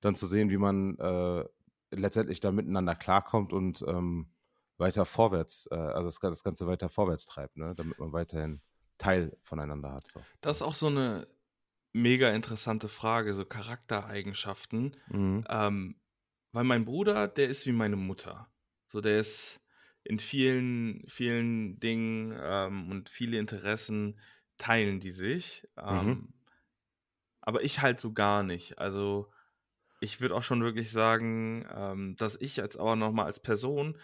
[0.01, 1.45] dann zu sehen, wie man äh,
[1.91, 4.31] letztendlich da miteinander klarkommt und ähm,
[4.77, 7.75] weiter vorwärts, äh, also das, das, Ganze weiter vorwärts treibt, ne?
[7.75, 8.61] damit man weiterhin
[8.97, 10.07] Teil voneinander hat.
[10.11, 10.21] So.
[10.41, 11.27] Das ist auch so eine
[11.93, 14.97] mega interessante Frage, so Charaktereigenschaften.
[15.09, 15.45] Mhm.
[15.47, 15.95] Ähm,
[16.51, 18.49] weil mein Bruder, der ist wie meine Mutter.
[18.87, 19.59] So, der ist
[20.05, 24.15] in vielen, vielen Dingen ähm, und viele Interessen
[24.57, 25.67] teilen die sich.
[25.77, 26.33] Ähm, mhm.
[27.41, 28.77] Aber ich halt so gar nicht.
[28.77, 29.31] Also
[29.99, 33.97] ich würde auch schon wirklich sagen, ähm, dass ich jetzt aber nochmal als Person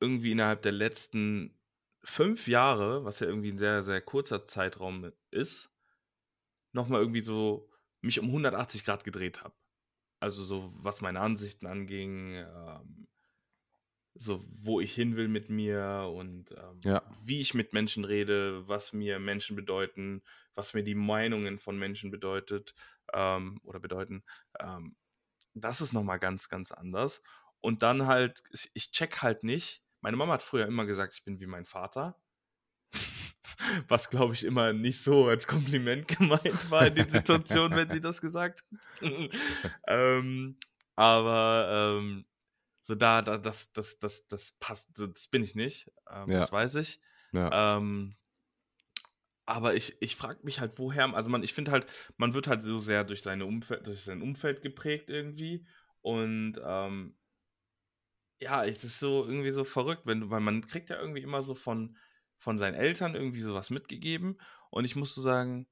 [0.00, 1.56] irgendwie innerhalb der letzten
[2.02, 5.70] fünf Jahre, was ja irgendwie ein sehr, sehr kurzer Zeitraum ist,
[6.72, 9.54] nochmal irgendwie so mich um 180 Grad gedreht habe.
[10.20, 13.06] Also so, was meine Ansichten anging, ähm,
[14.14, 17.02] so wo ich hin will mit mir und ähm, ja.
[17.22, 20.22] wie ich mit Menschen rede, was mir Menschen bedeuten,
[20.54, 22.74] was mir die Meinungen von Menschen bedeutet
[23.12, 24.24] ähm, oder bedeuten.
[24.58, 24.96] Ähm,
[25.54, 27.22] das ist nochmal ganz, ganz anders.
[27.60, 28.42] Und dann halt,
[28.72, 29.82] ich check halt nicht.
[30.00, 32.18] Meine Mama hat früher immer gesagt, ich bin wie mein Vater.
[33.88, 38.00] Was, glaube ich, immer nicht so als Kompliment gemeint war in den Situationen, wenn sie
[38.00, 38.64] das gesagt
[39.00, 39.10] hat.
[39.86, 40.56] ähm,
[40.96, 42.24] aber ähm,
[42.90, 45.92] so da, da, das, das, das, das passt, das bin ich nicht.
[46.10, 46.40] Ähm, ja.
[46.40, 47.00] Das weiß ich.
[47.32, 47.76] Ja.
[47.76, 48.16] Ähm,
[49.46, 52.62] aber ich, ich frage mich halt, woher, also man, ich finde halt, man wird halt
[52.62, 55.68] so sehr durch seine Umfeld, durch sein Umfeld geprägt irgendwie.
[56.00, 57.16] Und ähm,
[58.40, 61.54] ja, es ist so irgendwie so verrückt, wenn weil man kriegt ja irgendwie immer so
[61.54, 61.96] von,
[62.38, 64.36] von seinen Eltern irgendwie sowas mitgegeben.
[64.70, 65.68] Und ich muss so sagen,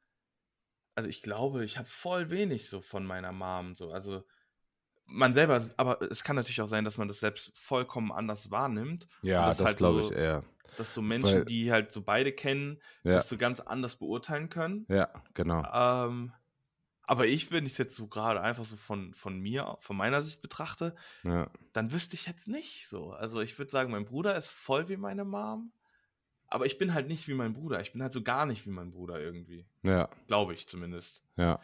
[0.94, 3.74] also ich glaube, ich habe voll wenig so von meiner Mom.
[3.74, 3.90] So.
[3.90, 4.24] Also
[5.08, 9.08] man selber, aber es kann natürlich auch sein, dass man das selbst vollkommen anders wahrnimmt.
[9.22, 10.44] Ja, das, halt glaube so, ich eher.
[10.76, 14.48] Dass so Menschen, Weil- die halt so beide kennen, Ja, das so ganz anders beurteilen
[14.50, 14.84] können.
[14.88, 15.64] ja, genau.
[15.72, 16.32] Ähm,
[17.04, 20.22] aber ich, wenn ich es jetzt so gerade einfach so von, von mir, von meiner
[20.22, 20.94] Sicht betrachte,
[21.24, 23.12] Ja, dann wüsste ich jetzt nicht so.
[23.12, 25.72] Also ich würde sagen, mein Bruder ist voll wie meine Mom.
[26.48, 27.80] Aber ich bin halt nicht wie mein Bruder.
[27.80, 29.66] Ich bin halt so gar nicht wie mein Bruder irgendwie.
[29.82, 31.22] ja, Glaube ich zumindest.
[31.36, 31.60] ja.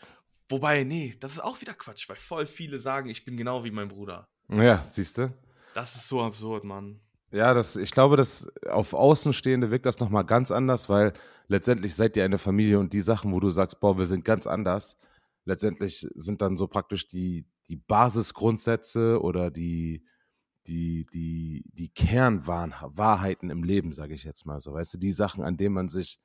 [0.54, 3.72] Wobei, nee, das ist auch wieder Quatsch, weil voll viele sagen, ich bin genau wie
[3.72, 4.28] mein Bruder.
[4.48, 5.34] Ja, siehst du?
[5.74, 7.00] Das ist so absurd, Mann.
[7.32, 11.12] Ja, das, ich glaube, dass auf Außenstehende wirkt das nochmal ganz anders, weil
[11.48, 14.46] letztendlich seid ihr eine Familie und die Sachen, wo du sagst, boah, wir sind ganz
[14.46, 14.96] anders,
[15.44, 20.06] letztendlich sind dann so praktisch die, die Basisgrundsätze oder die,
[20.68, 24.72] die, die, die Kernwahrheiten im Leben, sage ich jetzt mal so.
[24.72, 26.20] Weißt du, die Sachen, an denen man sich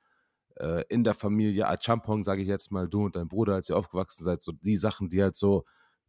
[0.60, 3.70] äh, in der Familie, als Champong, sage ich jetzt mal, du und dein Bruder, als
[3.70, 5.66] ihr aufgewachsen seid, so die Sachen, die halt so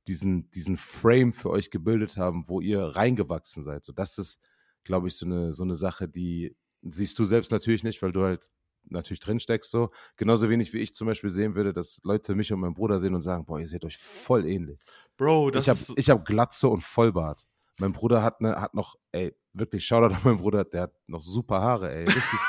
[0.06, 3.84] diesen, diesen Frame für euch gebildet haben, wo ihr reingewachsen seid.
[3.84, 4.40] So, das ist,
[4.84, 8.22] glaube ich, so eine, so eine Sache, die siehst du selbst natürlich nicht, weil du
[8.22, 8.50] halt
[8.88, 9.90] natürlich drin steckst so.
[10.16, 13.14] Genauso wenig wie ich zum Beispiel sehen würde, dass Leute mich und meinen Bruder sehen
[13.14, 14.82] und sagen, boah, ihr seht euch voll ähnlich.
[15.16, 17.46] Bro, das ich habe ist so, ich hab Glatze und Vollbart.
[17.78, 21.22] Mein Bruder hat, ne, hat noch, ey, wirklich, Shoutout an meinen Bruder, der hat noch
[21.22, 22.04] super Haare, ey.
[22.04, 22.40] Richtig.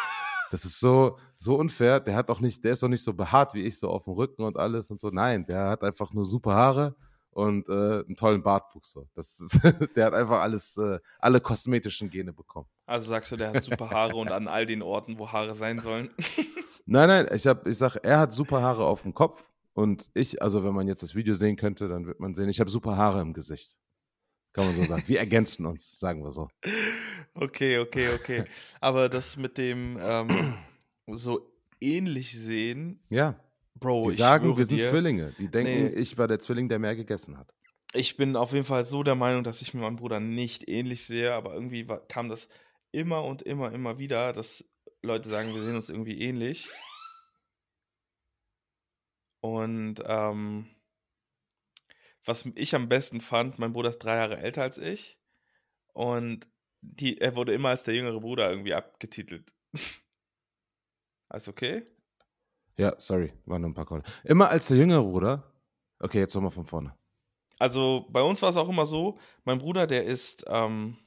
[0.52, 2.02] Das ist so, so unfair.
[2.02, 4.14] Der hat auch nicht, der ist doch nicht so behaart wie ich, so auf dem
[4.14, 5.10] Rücken und alles und so.
[5.10, 6.94] Nein, der hat einfach nur super Haare
[7.32, 8.92] und äh, einen tollen Bartwuchs.
[8.92, 9.08] So.
[9.16, 9.58] Das ist,
[9.96, 12.68] der hat einfach alles, äh, alle kosmetischen Gene bekommen.
[12.86, 15.80] also sagst du, der hat super Haare und an all den Orten, wo Haare sein
[15.80, 16.10] sollen.
[16.86, 20.42] Nein, nein, ich, hab, ich sag, er hat super Haare auf dem Kopf und ich,
[20.42, 22.98] also wenn man jetzt das Video sehen könnte, dann wird man sehen, ich habe super
[22.98, 23.78] Haare im Gesicht.
[24.54, 25.04] Kann man so sagen.
[25.08, 26.50] Wir ergänzen uns, sagen wir so.
[27.34, 28.44] Okay, okay, okay.
[28.82, 30.56] Aber das mit dem ähm,
[31.08, 33.40] so ähnlich sehen, Ja,
[33.76, 35.34] Bro, die ich sagen, wir sind dir, Zwillinge.
[35.40, 36.00] Die denken, Nee.
[36.00, 37.54] ich war der Zwilling, der mehr gegessen hat.
[37.94, 41.06] Ich bin auf jeden Fall so der Meinung, dass ich mit meinem Bruder nicht ähnlich
[41.06, 42.48] sehe, aber irgendwie war, kam das
[42.92, 44.66] immer und immer, immer wieder, dass
[45.02, 46.68] Leute sagen, wir sehen uns irgendwie ähnlich.
[49.42, 50.68] Und ähm,
[52.26, 55.18] was ich am besten fand, mein Bruder ist drei Jahre älter als ich
[55.94, 56.48] und
[56.82, 59.54] die, er wurde immer als der jüngere Bruder irgendwie abgetitelt.
[61.30, 61.86] Alles okay?
[62.78, 64.04] Ja, sorry, waren nur ein paar Call.
[64.24, 65.52] Immer als der jüngere Bruder.
[66.00, 66.98] Okay, jetzt nochmal von vorne.
[67.60, 70.98] Also bei uns war es auch immer so, mein Bruder, der ist ähm,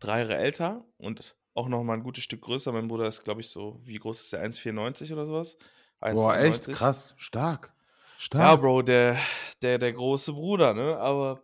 [0.00, 2.72] drei Jahre älter und auch noch mal ein gutes Stück größer.
[2.72, 4.44] Mein Bruder ist, glaube ich, so, wie groß ist der?
[4.44, 5.56] 1,94 oder sowas?
[6.00, 6.72] Boah, echt 1,92.
[6.72, 7.73] krass, stark.
[8.18, 8.42] Stark.
[8.42, 9.18] Ja, Bro, der,
[9.62, 10.96] der, der große Bruder, ne?
[10.98, 11.42] Aber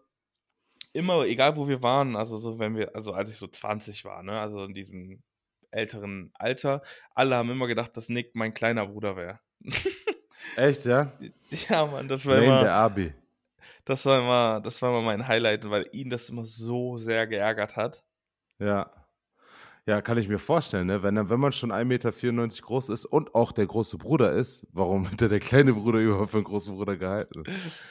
[0.93, 4.23] immer, egal wo wir waren, also so, wenn wir, also als ich so 20 war,
[4.23, 4.41] ne?
[4.41, 5.23] Also in diesem
[5.71, 6.83] älteren Alter,
[7.15, 9.41] alle haben immer gedacht, dass Nick mein kleiner Bruder wäre.
[10.57, 11.13] Echt, ja?
[11.69, 12.63] ja, Mann, das war Lane immer.
[12.63, 13.15] der Abi.
[13.85, 17.77] Das war immer, das war immer mein Highlight, weil ihn das immer so sehr geärgert
[17.77, 18.03] hat.
[18.59, 18.91] Ja.
[19.87, 21.03] Ja, kann ich mir vorstellen, ne?
[21.03, 22.13] Wenn, wenn man schon 1,94 Meter
[22.63, 26.39] groß ist und auch der große Bruder ist, warum wird der kleine Bruder überhaupt für
[26.39, 27.45] einen großen Bruder gehalten?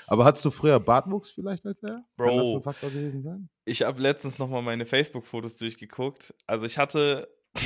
[0.07, 1.89] Aber hattest du früher Bartwuchs vielleicht als er?
[1.89, 2.55] Kann das Bro.
[2.57, 3.49] ein Faktor gewesen sein?
[3.65, 6.33] Ich habe letztens noch mal meine Facebook-Fotos durchgeguckt.
[6.47, 7.27] Also ich hatte,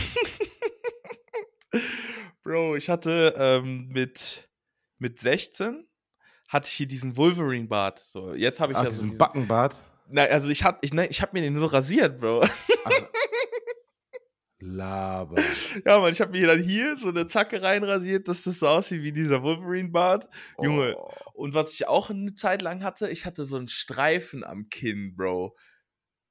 [2.43, 4.49] Bro, ich hatte ähm, mit
[5.03, 5.85] mit 16
[6.47, 7.99] hatte ich hier diesen Wolverine-Bart.
[7.99, 9.75] So, jetzt habe ich Ach, ja so diesen diesen, Backenbart.
[10.07, 12.43] Nein, also ich hab, ich, ne, ich hab mir den so rasiert, Bro.
[12.85, 12.91] Ach,
[14.65, 15.35] Laber.
[15.85, 19.03] ja, Mann, ich habe mir dann hier so eine Zacke reinrasiert, dass das so aussieht
[19.03, 20.29] wie dieser Wolverine-Bart.
[20.61, 20.95] Junge.
[20.97, 21.11] Oh.
[21.33, 25.15] Und was ich auch eine Zeit lang hatte, ich hatte so einen Streifen am Kinn,
[25.15, 25.55] Bro.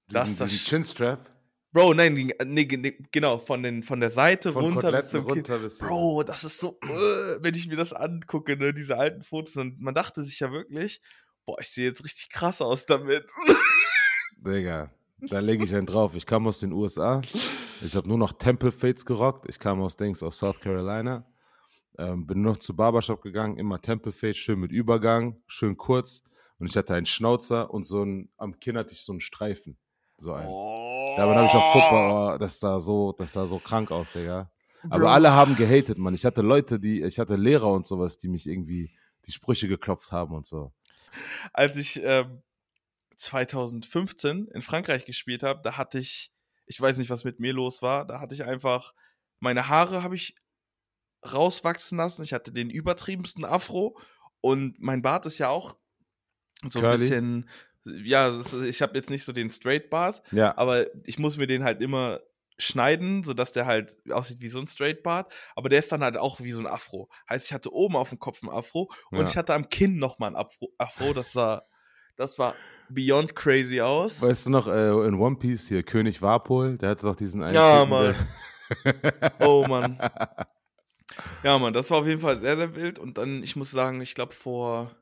[0.09, 1.31] Das- Diesen, das- diesen Chinstrap.
[1.75, 5.25] Bro, nein, die- nee, nee, genau, von, den, von der Seite Von runter bis zum
[5.25, 5.35] Kinn.
[5.37, 5.87] runter bis hier.
[5.89, 9.81] Bro, das ist so, äh, wenn ich mir das angucke, ne, diese alten Fotos, und
[9.81, 11.01] man dachte sich ja wirklich,
[11.47, 13.27] boah, ich sehe jetzt richtig krass aus damit.
[14.37, 16.15] Digga, da lege ich einen drauf.
[16.15, 17.23] Ich kam aus den USA.
[17.85, 19.47] Ich habe nur noch Temple Fates gerockt.
[19.49, 21.27] Ich kam aus Dings, aus South Carolina.
[21.99, 26.23] Ähm, bin nur noch zu Barbershop gegangen, immer Temple Fade, schön mit Übergang, schön kurz.
[26.59, 29.77] Und ich hatte einen Schnauzer und so ein, am Kinn hatte ich so einen Streifen.
[30.17, 30.49] So einen.
[30.49, 31.15] Oh.
[31.17, 34.51] Damit habe ich auf Football, oh, das sah so, das sah so krank aus, Digga.
[34.89, 35.09] Aber Bro.
[35.09, 36.15] alle haben gehatet, Mann.
[36.15, 38.91] Ich hatte Leute, die, ich hatte Lehrer und sowas, die mich irgendwie
[39.27, 40.73] die Sprüche geklopft haben und so.
[41.53, 42.43] Als ich ähm,
[43.17, 46.33] 2015 in Frankreich gespielt habe, da hatte ich,
[46.67, 48.95] ich weiß nicht, was mit mir los war, da hatte ich einfach,
[49.41, 50.37] meine Haare habe ich
[51.25, 53.99] rauswachsen lassen, ich hatte den übertriebensten Afro
[54.41, 55.77] und mein Bart ist ja auch
[56.69, 56.99] so ein Curly?
[56.99, 57.51] bisschen,
[57.85, 60.57] ja, ich habe jetzt nicht so den Straight Bart, Ja.
[60.57, 62.21] aber ich muss mir den halt immer
[62.59, 66.17] schneiden, sodass der halt aussieht wie so ein Straight Bart, aber der ist dann halt
[66.17, 67.09] auch wie so ein Afro.
[67.29, 69.25] Heißt, ich hatte oben auf dem Kopf ein Afro und Ja.
[69.25, 71.67] ich hatte am Kinn nochmal ein Afro, Afro, das sah,
[72.17, 72.55] das war
[72.89, 74.21] beyond crazy aus.
[74.23, 77.55] Weißt du noch, äh, in One Piece hier, König Warpol, der hatte doch diesen einen.
[77.55, 78.15] Ja, Mann.
[79.41, 79.99] Oh Mann.
[81.43, 82.99] Ja, Mann, das war auf jeden Fall sehr, sehr wild.
[82.99, 84.95] Und dann, ich muss sagen, ich glaube, vor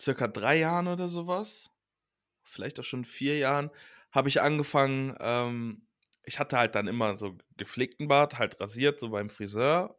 [0.00, 1.70] circa drei Jahren oder sowas,
[2.44, 3.70] vielleicht auch schon vier Jahren,
[4.12, 5.86] habe ich angefangen, ähm,
[6.24, 9.98] ich hatte halt dann immer so gepflegten Bart, halt rasiert, so beim Friseur.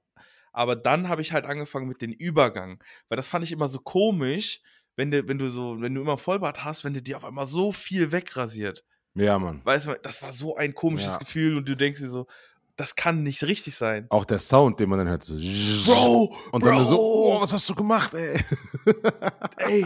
[0.51, 2.81] Aber dann habe ich halt angefangen mit dem Übergang.
[3.07, 4.61] Weil das fand ich immer so komisch,
[4.99, 7.47] wenn du, wenn du so, wenn du immer Vollbart hast, wenn du dir auf einmal
[7.47, 8.83] so viel wegrasiert.
[9.15, 9.61] Ja, Mann.
[9.63, 11.17] Weißt du, das war so ein komisches Ja.
[11.17, 12.27] Gefühl und du denkst dir so,
[12.75, 14.07] das kann nicht richtig sein.
[14.09, 15.35] Auch der Sound, den man dann hört, so.
[15.35, 16.35] Bro!
[16.51, 18.43] Und dann Bro, so, oh, was hast du gemacht, ey?
[19.57, 19.85] ey.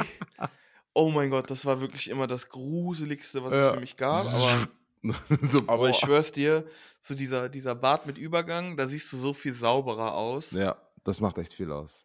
[0.93, 3.68] Oh mein Gott, das war wirklich immer das Gruseligste, was Ja.
[3.68, 4.26] es für mich gab.
[4.26, 6.66] Aber, so, aber ich schwör's dir,
[7.01, 10.51] so dieser, dieser Bart mit Übergang, da siehst du so viel sauberer aus.
[10.51, 12.03] Ja, das macht echt viel aus.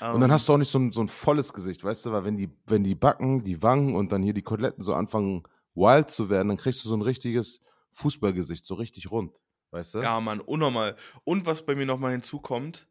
[0.00, 2.12] Ähm, Und dann hast du auch nicht so ein, so ein volles Gesicht, weißt du,
[2.12, 5.42] weil wenn die, wenn die Backen, die Wangen und dann hier die Koteletten so anfangen
[5.74, 7.60] wild zu werden, dann kriegst du so ein richtiges
[7.92, 9.98] Fußballgesicht, so richtig rund, weißt du?
[10.00, 10.96] Ja, Mann, unnormal.
[11.24, 12.88] Und was bei mir nochmal hinzukommt,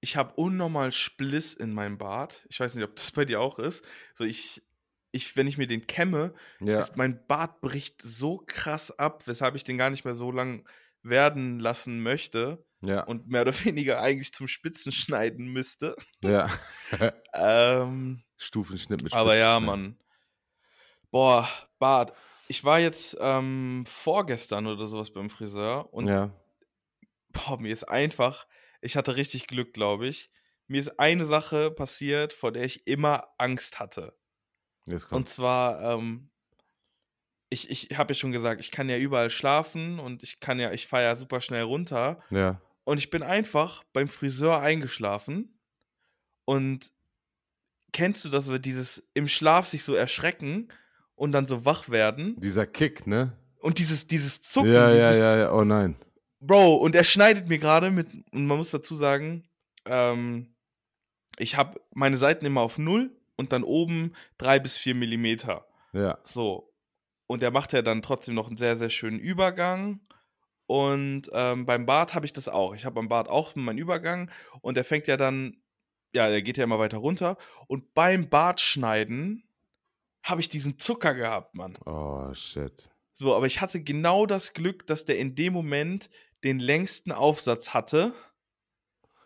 [0.00, 2.46] ich habe unnormal Spliss in meinem Bart.
[2.48, 3.84] Ich weiß nicht, ob das bei dir auch ist.
[4.14, 4.62] So, ich,
[5.10, 9.64] ich, wenn ich mir den kämme, Ja, mein Bart bricht so krass ab, weshalb ich
[9.64, 10.64] den gar nicht mehr so lang
[11.08, 15.96] werden lassen möchte ja, und mehr oder weniger eigentlich zum Spitzen schneiden müsste.
[16.22, 16.48] ja.
[17.34, 19.60] Ähm, Stufenschnitt mit aber ja.
[19.60, 19.96] Mann.
[21.10, 21.48] Boah,
[21.78, 22.12] Bart.
[22.48, 26.32] Ich war jetzt ähm, vorgestern oder sowas beim Friseur und ja,
[27.28, 28.46] boah, mir ist einfach,
[28.80, 30.30] ich hatte richtig Glück, glaube ich.
[30.66, 34.18] Mir ist eine Sache passiert, vor der ich immer Angst hatte.
[35.10, 36.30] Und zwar, ähm,
[37.50, 40.72] ich, ich habe ja schon gesagt, ich kann ja überall schlafen und ich kann ja,
[40.72, 42.18] ich fahre ja super schnell runter.
[42.30, 45.58] Ja, Und ich bin einfach beim Friseur eingeschlafen.
[46.44, 46.92] Und
[47.92, 50.68] kennst du das, dieses im Schlaf sich so erschrecken
[51.14, 52.40] und dann so wach werden?
[52.40, 53.32] dieser Kick, ne?
[53.60, 55.96] Und dieses, dieses Zucken, ja, ja, dieses, ja, ja, oh nein.
[56.40, 59.48] Bro, und er schneidet mir gerade mit, und man muss dazu sagen,
[59.84, 60.54] ähm,
[61.38, 65.66] ich habe meine Seiten immer auf null und dann oben drei bis vier Millimeter.
[65.92, 66.67] Ja, So.
[67.28, 70.00] Und er macht ja dann trotzdem noch einen sehr, sehr schönen Übergang.
[70.66, 72.74] Und ähm, beim Bart habe ich das auch.
[72.74, 75.62] Ich habe beim Bart auch meinen Übergang und der fängt ja dann,
[76.12, 77.36] ja, der geht ja immer weiter runter.
[77.68, 79.44] Und beim Bartschneiden
[80.22, 81.74] habe ich diesen Zucker gehabt, Mann.
[81.86, 82.90] oh shit.
[83.12, 86.08] So, aber ich hatte genau das Glück, dass der in dem Moment
[86.44, 88.12] den längsten Aufsatz hatte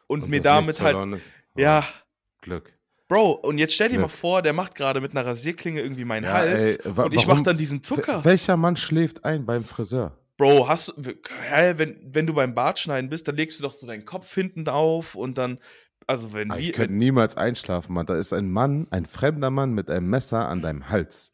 [0.06, 1.30] und, mir das damit halt, ist.
[1.54, 1.86] Oh, ja,
[2.40, 2.72] Glück.
[3.12, 6.24] Bro, und jetzt stell dir mal vor, der macht gerade mit einer Rasierklinge irgendwie meinen
[6.24, 8.20] Ja, Hals ey, und ich mach dann diesen Zucker.
[8.20, 10.16] Wel- Welcher Mann schläft ein beim Friseur?
[10.38, 11.12] Bro, hast du,
[11.50, 14.66] hä, wenn, wenn du beim Bartschneiden bist, dann legst du doch so deinen Kopf hinten
[14.66, 15.58] auf und dann,
[16.06, 18.06] also wenn Ah, wir, Ich könnte niemals einschlafen, Mann.
[18.06, 21.30] Da ist ein Mann, ein fremder Mann mit einem Messer an deinem Hals.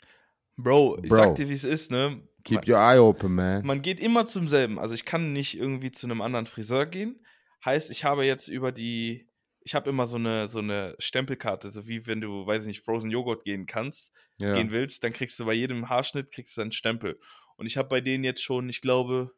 [0.56, 1.16] Bro, ich Bro.
[1.16, 2.20] sag dir, wie es ist, ne?
[2.42, 3.64] Keep your eye open, man.
[3.64, 4.80] Man geht immer zum selben.
[4.80, 7.24] Also ich kann nicht irgendwie zu einem anderen Friseur gehen.
[7.64, 9.27] Heißt, ich habe jetzt über die,
[9.68, 12.84] ich habe immer so eine, so eine Stempelkarte, so wie wenn du, weiß ich nicht,
[12.86, 14.54] Frozen Joghurt gehen kannst, ja.
[14.54, 17.20] gehen willst, dann kriegst du bei jedem Haarschnitt kriegst du einen Stempel.
[17.56, 19.30] Und ich habe bei denen jetzt schon, ich glaube,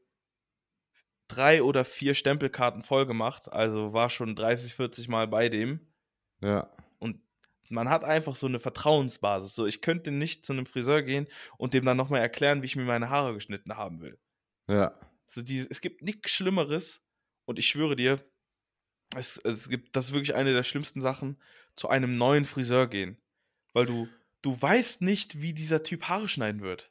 [1.26, 3.53] drei oder vier Stempelkarten voll gemacht.
[3.53, 5.93] Also war schon 30, 40 Mal bei dem.
[6.41, 6.70] ja.
[7.01, 7.20] Und
[7.68, 9.57] man hat einfach so eine Vertrauensbasis.
[9.57, 11.26] So, ich könnte nicht zu einem Friseur gehen
[11.59, 14.16] und dem dann nochmal erklären, wie ich mir meine Haare geschnitten haben will.
[14.68, 14.97] Ja.
[15.26, 17.03] So die, es gibt nichts Schlimmeres
[17.47, 18.24] und ich schwöre dir,
[19.16, 21.36] es, es gibt, das ist wirklich eine der schlimmsten Sachen,
[21.76, 23.16] zu einem neuen Friseur gehen.
[23.72, 24.08] Weil du,
[24.42, 26.90] du weißt nicht, wie dieser Typ Haare schneiden wird.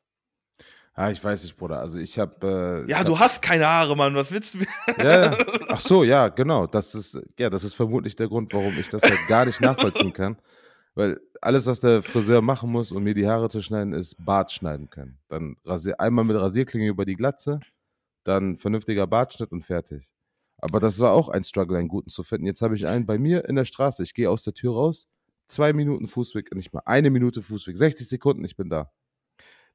[0.94, 1.80] Ah, ich weiß nicht, Bruder.
[1.80, 2.86] Also ich habe.
[2.86, 4.16] Äh, Ja, ich du hast keine Haare, Mann.
[4.16, 4.60] Was willst du
[4.98, 5.38] ja, ja.
[5.70, 6.68] Ach so, ja, genau.
[6.68, 10.12] Das ist, ja, das ist vermutlich der Grund, warum ich das halt gar nicht nachvollziehen
[10.12, 10.38] kann.
[10.96, 14.52] Weil alles, was der Friseur machen muss, um mir die Haare zu schneiden, ist Bart
[14.52, 15.20] schneiden können.
[15.30, 17.62] Dann rasier, einmal mit Rasierklinge über die Glatze,
[18.26, 20.12] dann vernünftiger Bartschnitt und fertig.
[20.62, 22.46] Aber das war auch ein Struggle, einen guten zu finden.
[22.46, 24.04] Jetzt habe ich einen bei mir in der Straße.
[24.04, 25.08] Ich gehe aus der Tür raus,
[25.48, 28.92] zwei Minuten Fußweg, nicht mal eine Minute Fußweg, 60 Sekunden, ich bin da.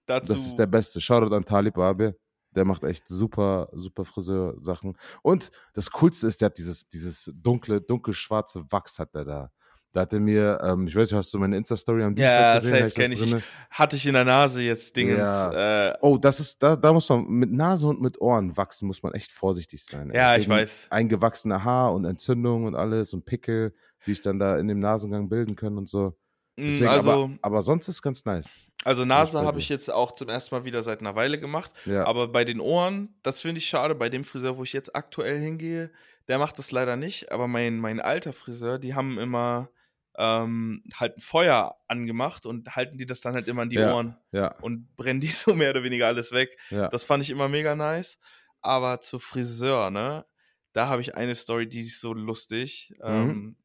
[0.07, 1.01] Dazu, Das ist der Beste.
[1.01, 2.17] Shoutout an Talib Abe.
[2.51, 4.97] Der macht echt super, super Friseursachen.
[5.23, 9.53] Und das Coolste ist, der hat dieses, dieses dunkle, dunkelschwarze Wachs hat der da.
[9.95, 12.63] Da hat er mir, ähm, ich weiß nicht, hast du meine Insta-Story am Ja, Dienstag
[12.63, 12.73] gesehen?
[12.73, 13.21] safe Hab das kenn ich.
[13.21, 13.43] drinne?
[13.71, 15.31] hatte ich in der Nase jetzt Dingens.
[15.55, 19.03] Äh, Oh, das ist, da, da muss man, mit Nase und mit Ohren wachsen, muss
[19.05, 20.11] man echt vorsichtig sein.
[20.13, 20.89] ja, ich weiß.
[20.91, 23.73] Eingewachsene Haar und Entzündung und alles und Pickel,
[24.05, 26.09] die sich dann da in dem Nasengang bilden können und so.
[26.57, 28.51] Mm, Deswegen, also, aber, aber sonst ist ganz nice.
[28.85, 31.71] also Nase habe ich jetzt auch zum ersten Mal wieder seit einer Weile gemacht.
[31.85, 32.05] Ja.
[32.05, 33.95] Aber bei den Ohren, das finde ich schade.
[33.95, 35.91] Bei dem Friseur, wo ich jetzt aktuell hingehe,
[36.27, 37.31] der macht das leider nicht.
[37.33, 39.69] Aber mein, mein alter Friseur, die haben immer
[40.17, 43.95] ähm, halt ein Feuer angemacht und halten die das dann halt immer an die Ja.
[43.95, 46.57] Ohren ja, und brennen die so mehr oder weniger alles weg.
[46.71, 46.89] ja.
[46.89, 48.19] Das fand ich immer mega nice.
[48.61, 50.25] Aber zu Friseur, ne?
[50.73, 52.95] Da habe ich eine Story, die ist so lustig.
[53.03, 53.57] Ähm,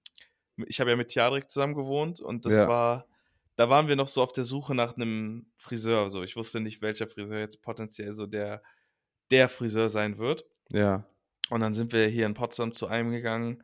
[0.68, 3.08] ich habe ja mit Jadrik zusammen gewohnt und das war,
[3.56, 6.10] da waren wir noch so auf der Suche nach einem Friseur.
[6.10, 8.62] So, ich wusste nicht, welcher Friseur jetzt potenziell so der,
[9.32, 10.45] der Friseur sein wird.
[10.70, 11.06] ja.
[11.52, 13.64] Und dann sind wir hier in Potsdam zu einem gegangen.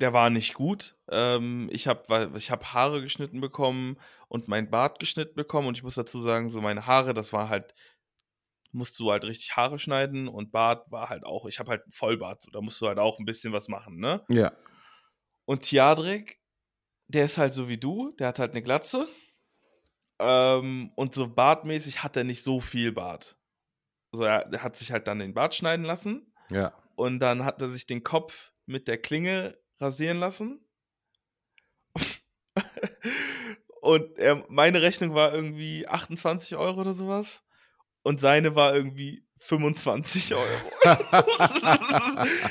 [0.00, 0.96] Der war nicht gut.
[1.10, 3.98] Ähm, ich habe ich hab Haare geschnitten bekommen
[4.28, 5.68] und mein Bart geschnitten bekommen.
[5.68, 7.74] Und ich muss dazu sagen, so meine Haare, das war halt,
[8.72, 11.92] musst du halt richtig Haare schneiden und Bart war halt auch, ich habe halt einen
[11.92, 12.46] Vollbart.
[12.52, 14.24] Da musst du halt auch ein bisschen was machen, ne?
[14.28, 14.52] Ja.
[15.44, 16.40] Und Tiadrik,
[17.08, 19.06] der ist halt so wie du, der hat halt eine Glatze.
[20.18, 23.36] Ähm, und so bartmäßig hat er nicht so viel Bart.
[24.12, 26.32] So, er, er hat sich halt dann den Bart schneiden lassen.
[26.50, 26.72] Ja.
[26.94, 30.64] Und dann hat er sich den Kopf mit der Klinge rasieren lassen.
[33.80, 37.42] Und er, meine Rechnung war irgendwie 28 Euro oder sowas.
[38.02, 40.46] Und seine war irgendwie 25 Euro.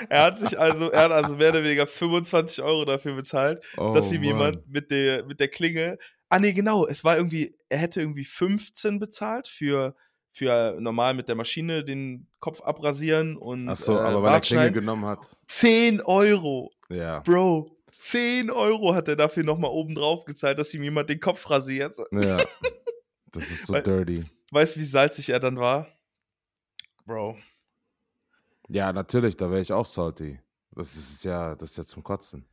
[0.10, 3.94] er hat sich also, er hat also mehr oder weniger 25 Euro dafür bezahlt, Oh,
[3.94, 4.24] dass ihm Mann.
[4.26, 5.98] jemand mit der, mit der Klinge.
[6.30, 6.88] Ah, nee, genau.
[6.88, 9.96] Es war irgendwie, er hätte irgendwie 15 bezahlt für,
[10.32, 13.68] für normal mit der Maschine den Kopf abrasieren und.
[13.70, 14.74] Ach so, äh, aber weil er Bart Klinge schneiden.
[14.76, 15.38] genommen hat.
[15.48, 16.72] 10 Euro.
[16.90, 17.20] Ja.
[17.22, 21.50] Bro, 10 Euro hat er dafür nochmal oben drauf gezahlt, dass ihm jemand den Kopf
[21.50, 21.96] rasiert.
[22.12, 22.38] Ja.
[23.32, 24.26] Das ist so Weil- dirty.
[24.52, 25.86] Weißt du, wie salzig er dann war?
[27.06, 27.38] Bro.
[28.70, 30.40] Ja, natürlich, da wäre ich auch salty.
[30.72, 32.46] Das ist ja, das ist ja zum Kotzen.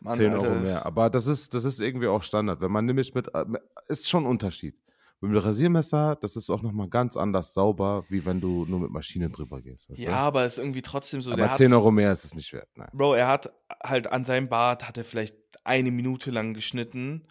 [0.00, 0.60] Mann, 10 Euro Alter.
[0.60, 0.86] mehr.
[0.86, 2.60] Aber das ist, das ist irgendwie auch Standard.
[2.60, 3.44] Wenn man nämlich mit, äh,
[3.88, 4.76] ist schon ein Unterschied.
[5.20, 8.90] Mit dem Rasiermesser, das ist auch nochmal ganz anders sauber, wie wenn du nur mit
[8.90, 9.88] Maschine drüber gehst.
[9.94, 11.30] Ja, aber es ist irgendwie trotzdem so.
[11.30, 11.36] du?
[11.36, 12.68] der aber hat, 10 Euro mehr ist es nicht wert.
[12.74, 12.90] Nein.
[12.92, 13.50] Bro, er hat
[13.82, 17.26] halt an seinem Bart, hat er vielleicht eine Minute lang geschnitten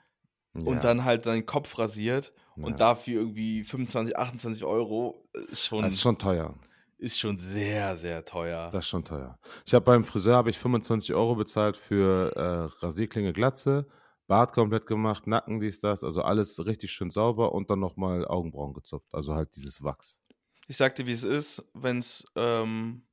[0.56, 2.64] Ja, und dann halt seinen Kopf rasiert ja.
[2.64, 6.56] und dafür irgendwie 25, 28 Euro ist schon, Das ist schon teuer.
[6.98, 8.70] ist schon sehr, sehr teuer.
[8.72, 9.38] Das ist schon teuer.
[9.66, 13.86] Ich habe beim Friseur habe ich 25 Euro bezahlt für äh, Rasierklinge Glatze,
[14.28, 18.74] Bart komplett gemacht, Nacken, dies, das, also alles richtig schön sauber und dann nochmal Augenbrauen
[18.74, 19.10] gezupft.
[19.12, 20.20] Also halt dieses Wachs.
[20.68, 23.06] Ich sag dir, wie es ist, wenn es ähm,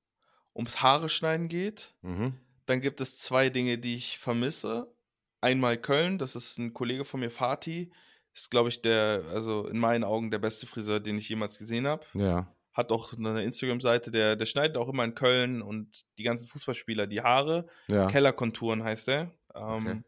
[0.54, 1.94] ums Haare schneiden geht.
[2.02, 2.34] Mhm.
[2.66, 4.94] Dann gibt es zwei Dinge, die ich vermisse.
[5.40, 7.90] Einmal Köln, das ist ein Kollege von mir, Fatih.
[8.32, 11.88] Ist, glaube ich, der, also in meinen Augen der beste Friseur, den ich jemals gesehen
[11.88, 12.06] habe.
[12.14, 12.46] Ja.
[12.72, 17.08] Hat auch eine Instagram-Seite, der, der schneidet auch immer in Köln und die ganzen Fußballspieler
[17.08, 17.66] die Haare.
[17.88, 18.06] Ja.
[18.06, 19.32] Kellerkonturen heißt der.
[19.56, 20.02] Ähm, Okay.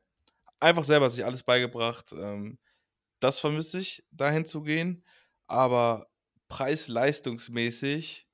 [0.63, 2.13] Einfach selber sich alles beigebracht.
[2.13, 2.61] Ähm,
[3.19, 5.05] das vermisse ich, dahin zu gehen.
[5.49, 6.07] Aber
[6.47, 8.29] preis-leistungsmäßig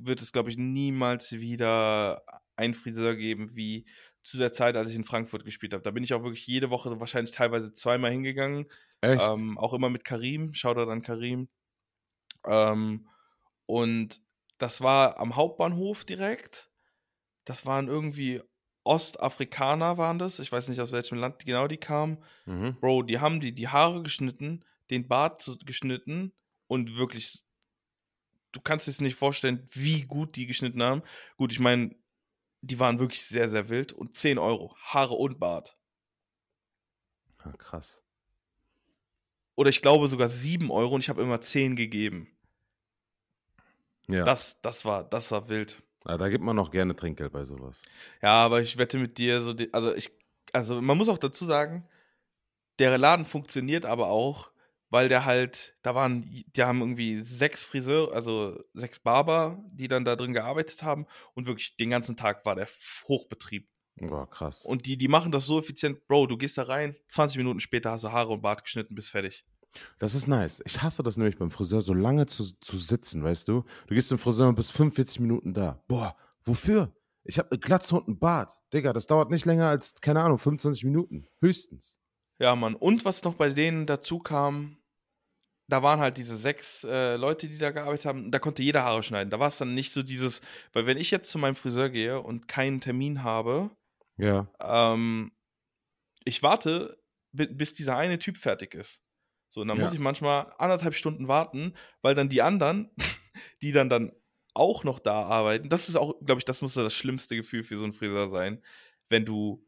[0.00, 2.22] wird es, glaube ich, niemals wieder
[2.54, 3.84] einen Friseur geben wie
[4.22, 5.82] zu der Zeit, als ich in Frankfurt gespielt habe.
[5.82, 8.66] Da bin ich auch wirklich jede Woche wahrscheinlich teilweise zweimal hingegangen.
[9.00, 9.20] Echt?
[9.20, 10.54] Ähm, auch immer mit Karim.
[10.54, 11.48] Shoutout an Karim.
[12.46, 13.08] Ähm,
[13.66, 14.22] und
[14.58, 16.70] das war am Hauptbahnhof direkt.
[17.44, 18.40] Das waren irgendwie
[18.84, 20.38] Ostafrikaner, waren das.
[20.38, 22.18] Ich weiß nicht, aus welchem Land genau die kamen.
[22.46, 22.76] mhm.
[22.80, 26.32] Bro, die haben die, die Haare geschnitten, den Bart geschnitten
[26.66, 27.44] und wirklich,
[28.52, 31.02] du kannst dir nicht vorstellen, wie gut die geschnitten haben.
[31.36, 31.94] Gut, ich meine,
[32.62, 35.76] die waren wirklich sehr, sehr wild und 10 Euro, Haare und Bart.
[37.44, 38.02] ja, krass.
[39.54, 42.28] Oder ich glaube sogar 7 Euro und ich habe immer 10 gegeben.
[44.08, 44.24] Ja.
[44.24, 45.82] Das, das, war, das war wild.
[46.06, 47.80] Ja, da gibt man noch gerne Trinkgeld bei sowas.
[48.22, 50.10] Ja, aber ich wette mit dir, so die, also ich,
[50.52, 51.86] also man muss auch dazu sagen,
[52.78, 54.50] der Laden funktioniert aber auch,
[54.88, 60.04] weil der halt, da waren, die haben irgendwie sechs Friseure, also sechs Barber, die dann
[60.04, 62.68] da drin gearbeitet haben und wirklich den ganzen Tag war der
[63.06, 63.68] Hochbetrieb.
[63.96, 64.64] Boah, krass.
[64.64, 67.90] Und die, die machen das so effizient, Bro, du gehst da rein, 20 Minuten später
[67.90, 69.44] hast du Haare und Bart geschnitten, bist fertig.
[69.98, 70.60] Das ist nice.
[70.66, 73.64] Ich hasse das nämlich beim Friseur, so lange zu, zu sitzen, weißt du?
[73.86, 75.82] Du gehst zum Friseur und bist 45 Minuten da.
[75.86, 76.92] Boah, wofür?
[77.24, 78.52] Ich habe eine Glatze und einen Bart.
[78.72, 81.26] Digga, das dauert nicht länger als, keine Ahnung, 25 Minuten.
[81.40, 82.00] Höchstens.
[82.40, 82.74] Ja, Mann.
[82.74, 84.78] Und was noch bei denen dazu kam,
[85.68, 89.02] da waren halt diese sechs äh, Leute, die da gearbeitet haben, da konnte jeder Haare
[89.04, 89.30] schneiden.
[89.30, 90.40] Da war es dann nicht so dieses,
[90.72, 93.70] weil wenn ich jetzt zu meinem Friseur gehe und keinen Termin habe,
[94.16, 94.48] Ja.
[94.60, 95.30] ähm,
[96.24, 96.98] ich warte,
[97.32, 99.00] bi- bis dieser eine Typ fertig ist.
[99.50, 99.84] So, und dann Ja.
[99.84, 102.90] muss ich manchmal anderthalb Stunden warten, weil dann die anderen,
[103.62, 104.12] die dann dann
[104.54, 107.76] auch noch da arbeiten, das ist auch, glaube ich, das muss das schlimmste Gefühl für
[107.76, 108.62] so einen Friseur sein,
[109.08, 109.64] wenn du,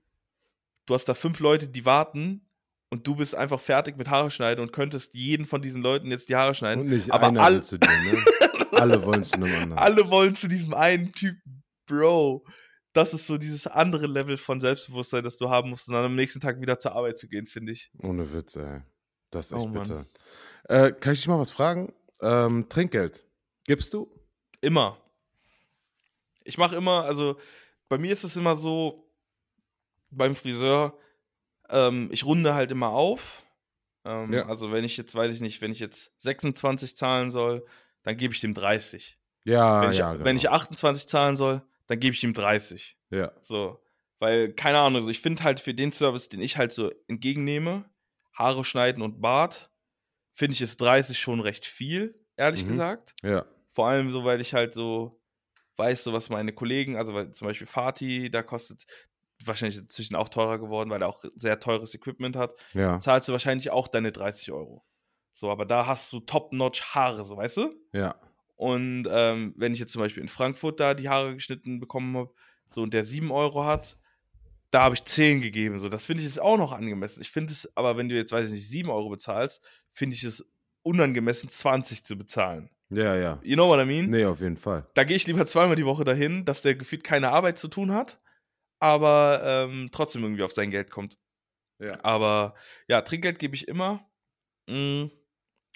[0.86, 2.48] du hast da fünf Leute, die warten
[2.90, 6.28] und du bist einfach fertig mit Haare schneiden und könntest jeden von diesen Leuten jetzt
[6.28, 6.80] die Haare schneiden.
[6.82, 8.24] Und nicht aber einer all- zu dir, ne?
[8.72, 9.78] Alle wollen zu einem anderen.
[9.78, 12.44] Alle wollen zu diesem einen Typen, Bro.
[12.94, 16.14] Das ist so dieses andere Level von Selbstbewusstsein, das du haben musst, und dann am
[16.16, 17.90] nächsten Tag wieder zur Arbeit zu gehen, finde ich.
[18.02, 18.80] Ohne Witz, ey.
[19.32, 20.06] Das ist echt Oh, bitter.
[20.68, 21.92] Äh, kann ich dich mal was fragen?
[22.20, 23.26] Ähm, Trinkgeld.
[23.64, 24.08] Gibst du?
[24.60, 24.96] Immer.
[26.44, 27.36] Ich mache immer, also
[27.88, 29.10] bei mir ist es immer so,
[30.10, 30.96] beim Friseur,
[31.70, 33.44] ähm, ich runde halt immer auf.
[34.04, 34.46] Ähm, Ja.
[34.46, 37.64] Also wenn ich jetzt, weiß ich nicht, wenn ich jetzt 26 zahlen soll,
[38.02, 39.18] dann gebe ich dem 30.
[39.44, 40.24] Ja, wenn, ich, ja, genau.
[40.24, 42.96] wenn ich 28 zahlen soll, dann gebe ich ihm 30.
[43.10, 43.32] ja.
[43.42, 43.78] So.
[44.18, 47.84] Weil, keine Ahnung, ich finde halt für den Service, den ich halt so entgegennehme,
[48.32, 49.70] Haare schneiden und Bart,
[50.34, 52.68] finde ich ist 30 schon recht viel, ehrlich Mhm.
[52.68, 53.14] gesagt.
[53.22, 53.44] Ja.
[53.70, 55.20] Vor allem so, weil ich halt so
[55.76, 58.84] weiß, so was meine Kollegen, also weil zum Beispiel Fatih, da kostet
[59.44, 63.00] wahrscheinlich inzwischen auch teurer geworden, weil er auch sehr teures Equipment hat, Ja.
[63.00, 64.84] zahlst du wahrscheinlich auch deine 30 Euro.
[65.34, 67.74] So, aber da hast du top-notch Haare, so weißt du?
[67.92, 68.14] Ja.
[68.54, 72.32] Und ähm, wenn ich jetzt zum Beispiel in Frankfurt da die Haare geschnitten bekommen habe,
[72.70, 73.98] so und der 7 Euro hat,
[74.72, 75.78] da habe ich 10 gegeben.
[75.78, 77.20] So, das finde ich ist auch noch angemessen.
[77.20, 79.62] Ich finde es, aber wenn du jetzt, weiß ich nicht, 7 Euro bezahlst,
[79.92, 80.44] finde ich es
[80.82, 82.70] unangemessen, 20 zu bezahlen.
[82.88, 83.38] Ja, ja.
[83.42, 84.10] You know what I mean?
[84.10, 84.88] Nee, auf jeden Fall.
[84.94, 87.92] Da gehe ich lieber zweimal die Woche dahin, dass der gefühlt keine Arbeit zu tun
[87.92, 88.18] hat,
[88.80, 91.18] aber ähm, trotzdem irgendwie auf sein Geld kommt.
[91.78, 92.02] Ja.
[92.02, 92.54] Aber
[92.88, 94.08] ja, Trinkgeld gebe ich immer.
[94.68, 95.06] Mm,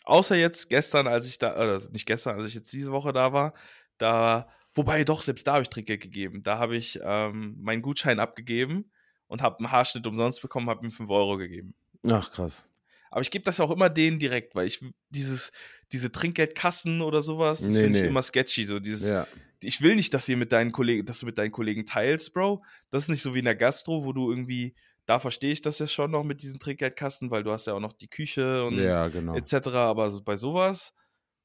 [0.05, 3.33] außer jetzt gestern, als ich da, äh, nicht gestern, als ich jetzt diese Woche da
[3.33, 3.53] war,
[3.99, 6.43] da, wobei doch, selbst da habe ich Trinkgeld gegeben.
[6.45, 8.91] Da habe ich ähm, meinen Gutschein abgegeben
[9.27, 11.75] und habe einen Haarschnitt umsonst bekommen, habe ihm 5 Euro gegeben.
[12.07, 12.69] Ach, krass.
[13.11, 15.51] Aber ich gebe das auch immer denen direkt, weil ich dieses,
[15.93, 18.09] diese Trinkgeldkassen oder sowas, das Nee, finde ich nee.
[18.11, 18.67] immer sketchy.
[18.67, 19.27] So dieses, Ja.
[19.63, 22.63] ich will nicht, dass ihr mit deinen Kollegen, dass du mit deinen Kollegen teilst, Bro.
[22.91, 24.75] Das ist nicht so wie in der Gastro, wo du irgendwie,
[25.07, 27.81] da verstehe ich das ja schon noch mit diesen Trinkgeldkasten, weil du hast ja auch
[27.81, 29.35] noch die Küche und Ja, genau.
[29.37, 29.69] etc.
[29.69, 30.93] Aber so, bei sowas,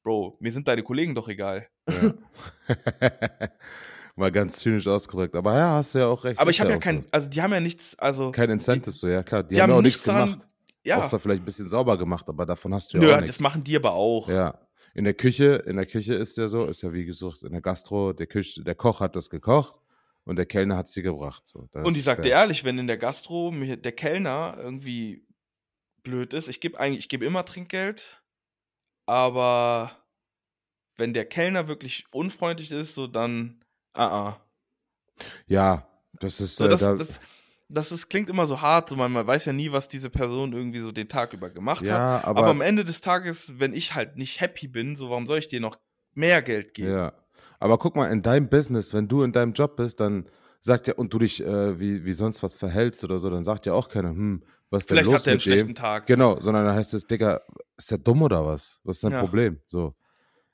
[0.02, 1.66] Bro, mir sind deine Kollegen doch egal.
[1.88, 2.12] Ja.
[4.16, 5.34] Mal ganz zynisch ausgedrückt.
[5.34, 6.38] Aber ja, hast du ja auch recht.
[6.38, 7.08] Aber ich habe ja kein, So.
[7.12, 9.42] also die haben ja nichts, also Kein Incentive, so, ja klar.
[9.42, 10.40] Die, die haben ja haben auch nichts gemacht.
[10.84, 13.22] ja, Außer vielleicht ein bisschen sauber gemacht, aber davon hast du ja nö, auch das
[13.26, 13.40] nichts.
[13.40, 14.28] machen die aber auch.
[14.28, 14.58] Ja.
[14.94, 17.62] In der Küche, in der Küche ist ja so, ist ja wie gesagt, in der
[17.62, 19.74] Gastro, der, Küche, der Koch hat das gekocht
[20.24, 21.44] und der Kellner hat sie gebracht.
[21.46, 22.40] So, das Und ich ist sag dir fair.
[22.40, 25.24] ehrlich, wenn in der Gastro der Kellner irgendwie
[26.02, 28.21] blöd ist, ich gebe eigentlich, ich gebe immer Trinkgeld,
[29.06, 29.90] aber
[30.96, 33.62] wenn der Kellner wirklich unfreundlich ist, so dann,
[33.94, 34.40] ah, ah.
[35.46, 35.86] Ja,
[36.20, 37.20] das ist, So, äh, das, da, das,
[37.68, 40.52] das ist, klingt immer so hart, so man, man weiß ja nie, was diese Person
[40.52, 41.86] irgendwie so den Tag über gemacht hat.
[41.88, 45.26] ja, Aber, aber, am Ende des Tages, wenn ich halt nicht happy bin, so warum
[45.26, 45.78] soll ich dir noch
[46.14, 46.90] mehr Geld geben?
[46.90, 47.12] ja.
[47.58, 50.26] Aber guck mal, in deinem Business, wenn du in deinem Job bist, dann
[50.58, 53.66] sagt ja, und du dich äh, wie, wie sonst was verhältst oder so, dann sagt
[53.66, 54.42] ja auch keiner, hm,
[54.72, 55.42] was ist denn Vielleicht los hat er einen dem?
[55.42, 56.06] schlechten Tag.
[56.06, 57.42] Genau, sondern dann heißt es, Digga,
[57.76, 58.80] ist der dumm oder was?
[58.84, 59.20] Was ist dein Ja.
[59.20, 59.60] Problem?
[59.66, 59.94] So.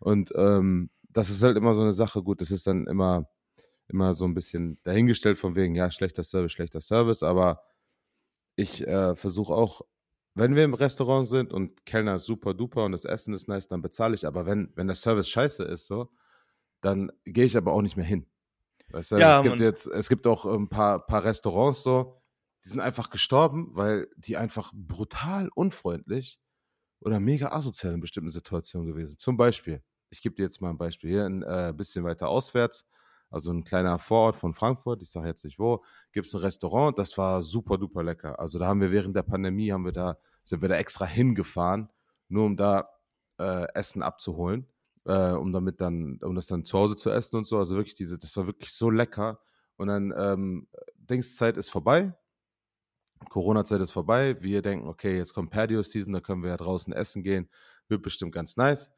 [0.01, 3.29] Und ähm, das ist halt immer so eine Sache, gut, das ist dann immer,
[3.89, 7.63] immer so ein bisschen dahingestellt von wegen, ja, schlechter Service, schlechter Service, aber
[8.57, 9.83] ich äh, versuche auch,
[10.35, 13.67] wenn wir im Restaurant sind und Kellner ist super duper und das Essen ist nice,
[13.69, 16.11] dann bezahle ich, aber wenn, wenn der Service scheiße ist, so,
[16.81, 18.27] dann gehe ich aber auch nicht mehr hin.
[18.91, 22.18] Weißt du, Ja, es gibt jetzt, es gibt auch ein paar, paar Restaurants so,
[22.69, 26.39] die sind einfach gestorben, weil die einfach brutal unfreundlich
[27.01, 29.17] oder mega asozial in bestimmten Situationen gewesen.
[29.17, 32.85] Zum Beispiel, ich gebe dir jetzt mal ein Beispiel hier, ein äh, bisschen weiter auswärts,
[33.31, 36.99] also ein kleiner Vorort von Frankfurt, ich sage jetzt nicht wo, gibt es ein Restaurant,
[36.99, 38.39] das war super duper lecker.
[38.39, 41.89] Also da haben wir während der Pandemie, haben wir da, sind wir da extra hingefahren,
[42.29, 42.91] nur um da
[43.39, 44.67] äh, Essen abzuholen,
[45.07, 47.57] äh, um damit dann, um das dann zu Hause zu essen und so.
[47.57, 49.41] Also wirklich diese, das war wirklich so lecker.
[49.77, 52.15] Und dann, ähm, Dingszeit ist vorbei,
[53.29, 54.41] Corona-Zeit ist vorbei.
[54.41, 57.49] Wir denken, okay, jetzt kommt Patio-Season, da können wir ja draußen essen gehen.
[57.89, 58.91] Wird bestimmt ganz nice.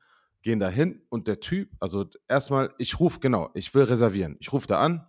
[0.43, 4.37] Gehen da hin und der Typ, also erstmal, ich rufe, genau, ich will reservieren.
[4.41, 5.07] Ich rufe da an.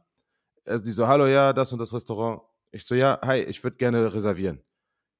[0.65, 2.41] Also die so, hallo, ja, das und das Restaurant.
[2.71, 4.61] Ich so, ja, hi, ich würde gerne reservieren.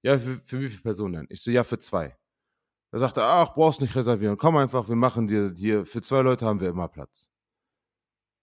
[0.04, 1.28] Ja, für, für wie viele Personen denn?
[1.30, 2.18] Ich so, ja, für zwei.
[2.92, 4.38] Da sagt er, ach, brauchst nicht reservieren.
[4.38, 7.30] Komm einfach, wir machen dir hier, für zwei Leute haben wir immer Platz.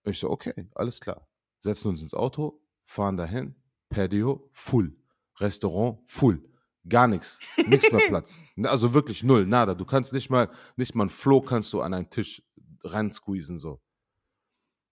[0.04, 1.28] Ich so, okay, alles klar.
[1.60, 3.54] Setzen uns ins Auto, fahren dahin,
[3.90, 4.96] Patio, full.
[5.40, 6.42] Restaurant, full.
[6.88, 7.38] Gar nichts.
[7.66, 8.36] Nichts mehr Platz.
[8.62, 9.74] Also wirklich null, nada.
[9.74, 12.42] Du kannst nicht mal, nicht mal ein Floh kannst du an einen Tisch
[12.82, 13.80] ransqueezen, so.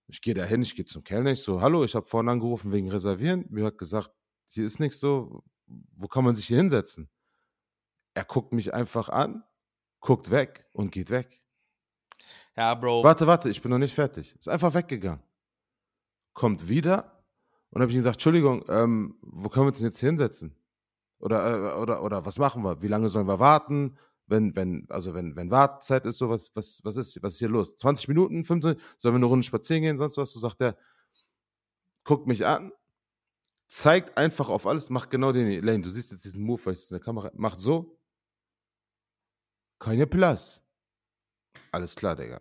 [0.09, 2.70] Ich gehe da hin, ich gehe zum Kellner, ich so, hallo, ich habe vorhin angerufen
[2.72, 3.47] wegen Reservieren.
[3.51, 4.11] Mir hat gesagt,
[4.44, 7.11] hier ist nichts so, wo kann man sich hier hinsetzen?
[8.14, 9.42] Er guckt mich einfach an,
[10.01, 11.42] guckt weg und geht weg.
[12.57, 13.05] Ja, Bro.
[13.05, 14.34] Warte, warte, ich bin noch nicht fertig.
[14.38, 15.22] Ist einfach weggegangen.
[16.32, 17.15] Kommt wieder
[17.70, 20.56] und habe ich ihm gesagt, Entschuldigung, ähm, wo können wir uns denn jetzt hinsetzen?
[21.18, 22.82] Oder, äh, oder, oder was machen wir?
[22.82, 23.98] Wie lange sollen wir warten?
[24.26, 27.48] Wenn, wenn, also wenn, wenn Wartezeit ist, so was, was, was ist, was ist hier
[27.48, 27.76] los?
[27.76, 30.32] 20 Minuten, 15, sollen wir eine Runde spazieren gehen, sonst was?
[30.32, 30.76] So sagt er,
[32.04, 32.72] guckt mich an,
[33.68, 36.90] zeigt einfach auf alles, macht genau den, Lane, du siehst jetzt diesen Move, weil es
[36.90, 37.98] in der Kamera, macht so,
[39.78, 40.62] keine Plus.
[41.70, 42.40] Alles klar, Digga.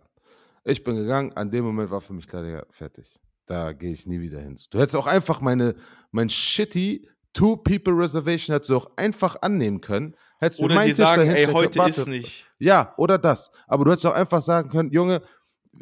[0.64, 3.20] Ich bin gegangen, an dem Moment war für mich klar, Digga, fertig.
[3.46, 4.58] Da gehe ich nie wieder hin.
[4.70, 5.76] Du hättest auch einfach meine,
[6.10, 10.16] mein shitty Two-People-Reservation hättest du auch einfach annehmen können.
[10.38, 12.46] Hättest oder dir sagen, ey, heute können, ist nicht.
[12.58, 13.50] Ja, oder das.
[13.66, 15.22] Aber du hättest auch einfach sagen können, Junge,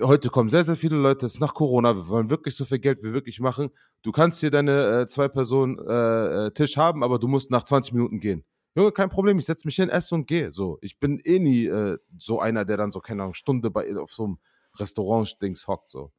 [0.03, 2.81] heute kommen sehr, sehr viele Leute, es ist nach Corona, wir wollen wirklich so viel
[2.81, 3.71] Geld wie wir wirklich machen.
[4.03, 7.65] Du kannst hier deine äh, zwei Personen äh, äh Tisch haben, aber du musst nach
[7.65, 8.45] 20 Minuten gehen.
[8.77, 10.51] Junge, kein Problem, ich setze mich hin, esse und gehe.
[10.51, 13.97] So, ich bin eh nie äh, so einer, der dann so, keine Ahnung, Stunde bei,
[13.97, 14.39] auf so einem
[14.77, 15.91] Restaurant-Dings hockt.
[15.91, 16.11] So.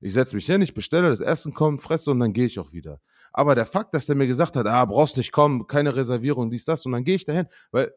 [0.00, 2.72] Ich setze mich hin, ich bestelle, das Essen kommt, fresse und dann gehe ich auch
[2.72, 3.00] wieder.
[3.32, 6.64] Aber der Fakt, dass der mir gesagt hat, ah, brauchst nicht kommen, keine Reservierung, dies,
[6.64, 7.92] das, und dann gehe ich dahin, weil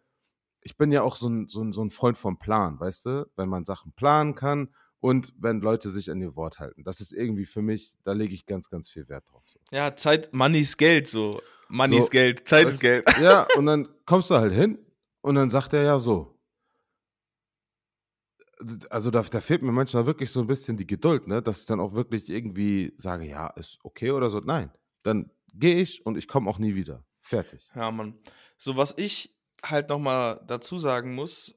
[0.62, 3.30] ich bin ja auch so ein, so, ein, so ein Freund vom Plan, weißt du?
[3.36, 6.84] Wenn man Sachen planen kann und wenn Leute sich an ihr Wort halten.
[6.84, 9.44] Das ist irgendwie für mich, da lege ich ganz, ganz viel Wert drauf.
[9.46, 9.60] So.
[9.72, 11.42] Ja, Zeit, Money ist Geld, so.
[11.68, 13.06] Money so, ist Geld, Zeit ist Geld.
[13.22, 14.80] Ja, und dann kommst du halt hin
[15.22, 16.33] und dann sagt er ja so.
[18.90, 21.42] Also da, da fehlt mir manchmal wirklich so ein bisschen die Geduld, ne?
[21.42, 24.40] dass ich dann auch wirklich irgendwie sage, ja, ist okay oder so.
[24.40, 24.72] Nein,
[25.04, 27.04] dann gehe ich und ich komme auch nie wieder.
[27.22, 27.70] Fertig.
[27.76, 28.20] Ja, Mann.
[28.58, 31.56] So, was ich halt nochmal dazu sagen muss,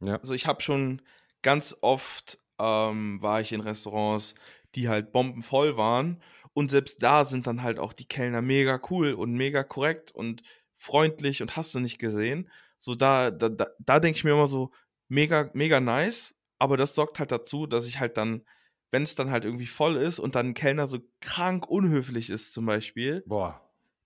[0.00, 0.16] ja.
[0.16, 1.02] also ich habe schon
[1.42, 4.34] ganz oft ähm, war ich in Restaurants,
[4.74, 6.22] die halt bombenvoll waren.
[6.52, 10.42] Und selbst da sind dann halt auch die Kellner mega cool und mega korrekt und
[10.74, 12.50] freundlich und hast du nicht gesehen.
[12.78, 14.70] So, da, da, da, da denke ich mir immer so,
[15.08, 16.34] mega, mega nice.
[16.58, 18.44] Aber das sorgt halt dazu, dass ich halt dann,
[18.90, 22.52] wenn es dann halt irgendwie voll ist und dann ein Kellner so krank unhöflich ist,
[22.52, 23.22] zum Beispiel.
[23.26, 23.62] Boah.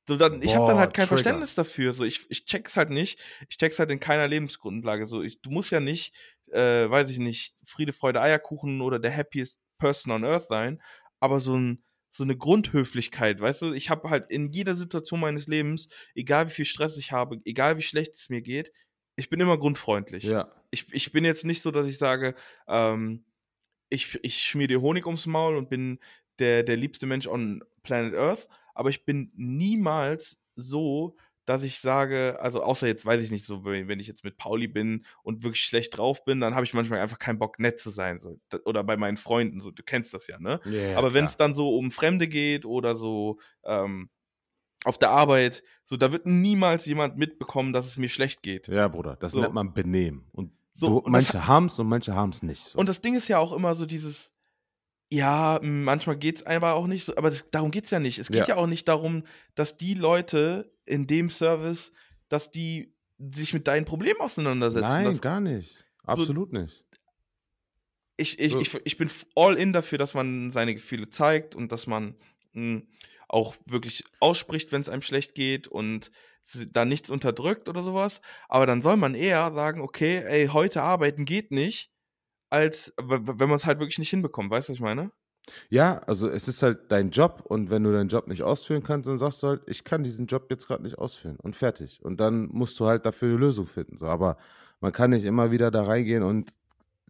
[0.09, 1.19] So, dann, ich habe dann halt kein Trigger.
[1.23, 1.93] Verständnis dafür.
[1.93, 3.21] So, ich, ich check's halt nicht.
[3.49, 5.07] Ich check's halt in keiner Lebensgrundlage.
[5.07, 6.13] So, ich, du musst ja nicht
[6.53, 10.81] äh, weiß ich nicht, Friede, Freude, Eierkuchen oder der happiest person on earth sein,
[11.21, 11.83] aber so ein
[12.13, 13.73] so eine Grundhöflichkeit, weißt du?
[13.73, 15.87] Ich habe halt in jeder Situation meines Lebens,
[16.17, 18.73] egal wie viel Stress ich habe, egal wie schlecht es mir geht,
[19.21, 20.25] ich bin immer grundfreundlich.
[20.25, 20.51] Ja.
[20.71, 22.35] Ich, ich bin jetzt nicht so, dass ich sage,
[22.67, 23.25] ähm,
[23.91, 25.99] ich, ich schmier dir Honig ums Maul und bin
[26.39, 32.39] der, der liebste Mensch on Planet Earth, aber ich bin niemals so, dass ich sage,
[32.41, 35.65] also außer jetzt weiß ich nicht, so wenn ich jetzt mit Pauli bin und wirklich
[35.65, 38.21] schlecht drauf bin, dann habe ich manchmal einfach keinen Bock, nett zu sein.
[38.21, 38.39] So.
[38.65, 40.61] Oder bei meinen Freunden, so, du kennst das ja, ne?
[40.65, 44.09] Yeah, Aber wenn es dann so um Fremde geht oder so ähm,
[44.85, 48.69] auf der Arbeit, so da wird niemals jemand mitbekommen, dass es mir schlecht geht.
[48.69, 49.41] Ja, Bruder, das so.
[49.41, 50.25] nennt man Benehmen.
[50.33, 52.65] Und, so, du, manche haben es und manche haben es nicht.
[52.69, 52.79] So.
[52.79, 54.33] Und das Ding ist ja auch immer so dieses,
[55.11, 58.19] ja, manchmal geht es einfach auch nicht so, aber das, darum geht es ja nicht.
[58.19, 58.55] Es geht ja.
[58.55, 58.57] ja.
[58.57, 59.25] auch nicht darum,
[59.55, 61.93] dass die Leute in dem Service,
[62.29, 64.87] dass die sich mit deinen Problemen auseinandersetzen.
[64.87, 65.85] Nein, das, gar nicht.
[66.05, 66.85] Absolut so, nicht.
[68.17, 68.61] Ich, ich, so.
[68.61, 72.15] ich, ich bin all in dafür, dass man seine Gefühle zeigt und dass man
[72.53, 72.83] mh,
[73.31, 76.11] auch wirklich ausspricht, wenn es einem schlecht geht und
[76.73, 78.21] da nichts unterdrückt oder sowas.
[78.49, 81.91] Aber dann soll man eher sagen, okay, ey, heute arbeiten geht nicht
[82.51, 84.51] als wenn man es halt wirklich nicht hinbekommt.
[84.51, 85.13] Weißt du, was ich meine?
[85.71, 89.09] Ja, also es ist halt dein Job und wenn du deinen Job nicht ausführen kannst,
[89.09, 92.05] dann sagst du halt, ich kann diesen Job jetzt gerade nicht ausführen und fertig.
[92.05, 93.97] Und dann musst du halt dafür eine Lösung finden.
[93.97, 94.37] So, aber
[94.81, 96.53] man kann nicht immer wieder da reingehen und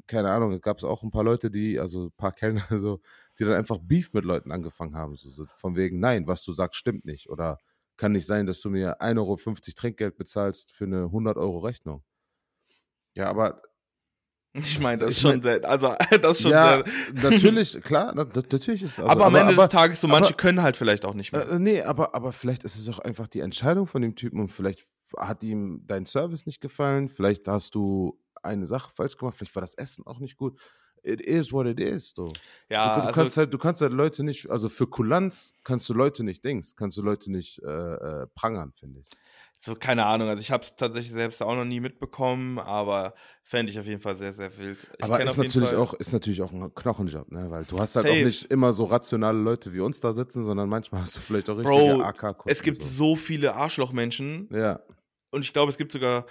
[0.07, 3.01] keine Ahnung, es gab auch ein paar Leute, die, also ein paar Kellner, so,
[3.41, 5.16] die dann einfach Beef mit Leuten angefangen haben.
[5.16, 7.30] So, so von wegen, nein, was du sagst, stimmt nicht.
[7.30, 7.59] Oder
[7.97, 9.36] kann nicht sein, dass du mir 1,50 Euro
[9.76, 12.05] Trinkgeld bezahlst für eine 100 Euro Rechnung.
[13.14, 13.62] Ja, aber
[14.53, 16.82] ich meine, das ist schon sehr, also das ist schon ja,
[17.14, 20.62] natürlich, klar, natürlich ist also, aber am Ende aber, des Tages so manche aber, können
[20.62, 21.49] halt vielleicht auch nicht mehr.
[21.49, 24.49] Äh, nee, aber aber vielleicht ist es auch einfach die Entscheidung von dem Typen und
[24.49, 24.86] vielleicht
[25.16, 29.62] hat ihm dein Service nicht gefallen, vielleicht hast du eine Sache falsch gemacht, vielleicht war
[29.62, 30.61] das Essen auch nicht gut.
[31.03, 32.32] It is what it is, so.
[32.68, 35.88] Ja, du, du also, kannst halt, du kannst halt Leute nicht, also für Kulanz kannst
[35.88, 39.07] du Leute nicht Dings, kannst du Leute nicht äh, äh, prangern, finde ich.
[39.62, 40.28] So, keine Ahnung.
[40.28, 44.01] Also ich habe es tatsächlich selbst auch noch nie mitbekommen, aber fände ich auf jeden
[44.01, 44.78] Fall sehr, sehr wild.
[44.96, 47.51] Ich aber ist natürlich, auch, ist natürlich auch ein Knochenjob, ne?
[47.51, 48.18] Weil du hast halt Safe.
[48.18, 51.51] auch nicht immer so rationale Leute wie uns da sitzen, sondern manchmal hast du vielleicht
[51.51, 52.88] auch richtige ak Es gibt so.
[52.88, 54.48] so viele Arschlochmenschen.
[54.51, 54.80] Ja.
[55.30, 56.24] Und ich glaube, es gibt sogar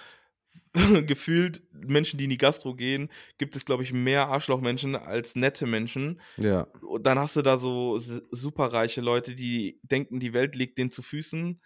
[1.07, 5.65] gefühlt Menschen, die in die Gastro gehen, gibt es, glaube ich, mehr Arschlochmenschen als nette
[5.65, 6.21] Menschen.
[6.37, 6.67] Ja.
[6.81, 11.01] Und dann hast du da so superreiche Leute, die denken, die Welt liegt denen zu
[11.01, 11.59] Füßen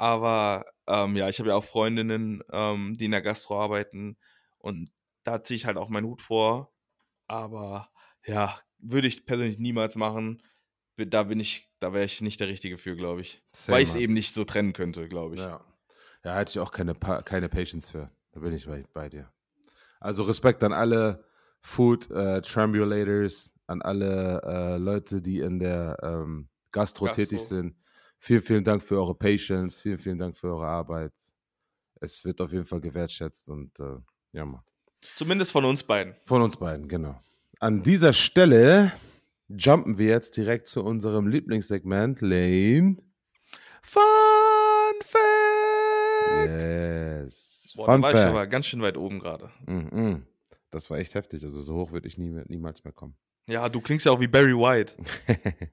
[0.00, 4.16] aber ähm, ja, ich habe ja auch Freundinnen, ähm, die in der Gastro arbeiten
[4.56, 4.90] und
[5.24, 6.72] da ziehe ich halt auch meinen Hut vor.
[7.26, 7.90] Aber
[8.24, 10.42] ja, würde ich persönlich niemals machen.
[10.96, 13.42] Da bin ich, da wäre ich nicht der Richtige für, glaube ich.
[13.52, 15.42] Same, Weil ich es eben nicht so trennen könnte, glaube ich.
[15.42, 15.62] Ja.
[16.24, 18.10] Ja, hatte ich auch keine, Pa- keine Patience für.
[18.32, 19.28] Da bin ich bei, bei dir.
[19.98, 21.24] Also Respekt an alle
[21.60, 27.22] Food äh, Trambulators, an alle äh, Leute, die in der ähm, Gastro, Gastro.
[27.22, 27.76] tätig sind.
[28.18, 29.80] Vielen, vielen Dank für eure Patience.
[29.80, 31.12] Vielen, vielen Dank für eure Arbeit.
[32.00, 33.96] Es wird auf jeden Fall gewertschätzt und äh,
[34.32, 34.62] ja, Mann.
[35.16, 36.14] Zumindest von uns beiden.
[36.26, 37.20] Von uns beiden, genau.
[37.58, 38.92] An dieser Stelle
[39.48, 42.96] jumpen wir jetzt direkt zu unserem Lieblingssegment, Lane.
[43.82, 44.02] Fun
[45.02, 46.62] Fact!
[46.62, 47.49] Yes.
[47.76, 48.30] Boah, Fun da war ich Fact.
[48.30, 49.50] aber ganz schön weit oben gerade.
[49.66, 50.26] Mhm.
[50.70, 51.42] Das war echt heftig.
[51.42, 53.16] Also so hoch würde ich nie, niemals mehr kommen.
[53.46, 54.94] Ja, du klingst ja auch wie Barry White.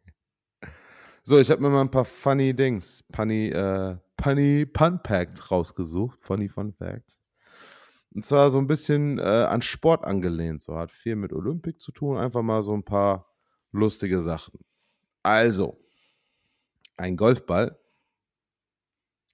[1.23, 6.19] so, ich habe mir mal ein paar funny Dings, funny, äh, funny Fun Facts rausgesucht.
[6.23, 7.19] Funny Fun Facts.
[8.15, 10.61] Und zwar so ein bisschen äh, an Sport angelehnt.
[10.61, 12.17] So hat viel mit Olympik zu tun.
[12.17, 13.31] Einfach mal so ein paar
[13.71, 14.59] lustige Sachen.
[15.21, 15.77] Also,
[16.95, 17.77] ein Golfball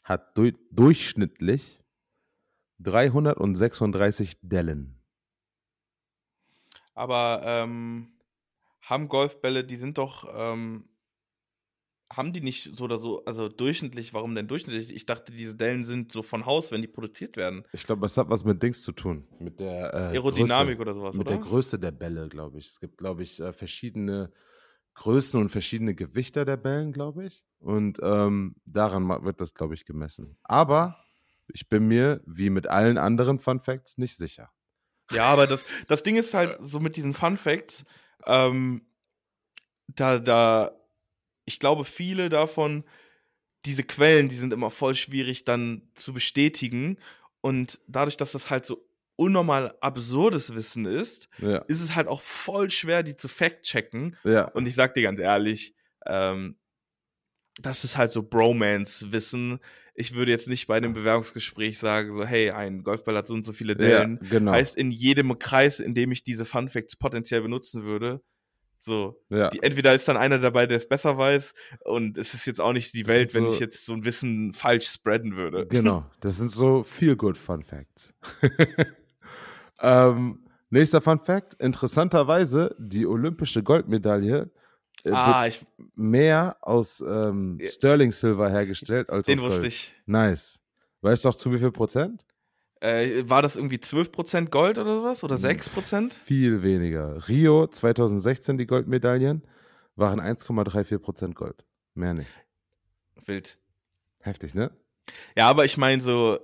[0.04, 1.83] hat du durchschnittlich
[2.80, 5.00] 336 Dellen.
[6.96, 8.14] Aber ähm,
[8.82, 10.86] haben Golfbälle, die sind doch, ähm,
[12.12, 14.94] haben die nicht so oder so, also durchschnittlich, warum denn durchschnittlich?
[14.94, 17.64] Ich dachte, diese Dellen sind so von Haus, wenn die produziert werden.
[17.72, 19.28] Ich glaube, das hat was mit Dings zu tun.
[19.40, 21.38] Mit der äh, Aerodynamik Größe, oder sowas, Mit oder?
[21.38, 22.68] der Größe der Bälle, glaube ich.
[22.68, 24.32] Es gibt, glaube ich, äh, verschiedene
[24.96, 27.46] Größen und verschiedene Gewichter der Bällen, glaube ich.
[27.60, 30.38] Und ähm, daran wird das, glaube ich, gemessen.
[30.44, 31.03] Aber
[31.54, 34.52] ich bin mir, wie mit allen anderen Fun Facts, nicht sicher.
[35.12, 37.86] Ja, aber das, das Ding ist halt so mit diesen Fun Facts,
[38.26, 38.86] ähm,
[39.88, 40.72] da, da,
[41.46, 42.84] ich glaube, viele davon,
[43.66, 46.98] diese Quellen, die sind immer voll schwierig dann zu bestätigen.
[47.42, 48.86] Und dadurch, dass das halt so
[49.16, 51.60] unnormal absurdes Wissen ist, Ja.
[51.68, 54.18] ist es halt auch voll schwer, die zu fact-checken.
[54.24, 54.50] Ja.
[54.52, 55.76] Und ich sag dir ganz ehrlich,
[56.06, 56.58] ähm,
[57.62, 59.60] das ist halt so Bromance-Wissen.
[59.96, 63.46] Ich würde jetzt nicht bei einem Bewerbungsgespräch sagen, so, hey, ein Golfball hat so und
[63.46, 64.20] so viele Dellen.
[64.24, 64.52] ja, genau.
[64.52, 68.22] Heißt, in jedem Kreis, in dem ich diese Fun Facts potenziell benutzen würde,
[68.86, 69.50] so, ja.
[69.50, 71.54] die, entweder ist dann einer dabei, der es besser weiß,
[71.86, 74.04] und es ist jetzt auch nicht die Das Welt, wenn so- ich jetzt so ein
[74.04, 75.68] Wissen falsch spreaden würde.
[75.70, 78.14] Genau, das sind so feel good Fun Facts.
[79.82, 80.40] ähm,
[80.70, 84.52] nächster Fun Fact: Interessanterweise, die olympische Goldmedaille
[85.12, 87.68] ah, wird ich, mehr aus ähm, Ja.
[87.68, 89.68] Sterling Silver hergestellt als den aus wusste Gold.
[89.74, 89.94] ich.
[90.06, 90.60] Nice.
[91.02, 92.26] Weißt du auch zu wie viel Prozent?
[92.80, 95.24] Äh, war das irgendwie 12% Gold oder sowas?
[95.24, 96.14] Oder 6%?
[96.14, 97.28] Viel weniger.
[97.28, 99.44] Rio 2016 die Goldmedaillen
[99.96, 101.66] waren 1,34 Prozent Gold.
[101.94, 102.30] Mehr nicht.
[103.26, 103.58] Wild.
[104.20, 104.72] Heftig, ne?
[105.38, 106.40] Ja, aber ich meine so,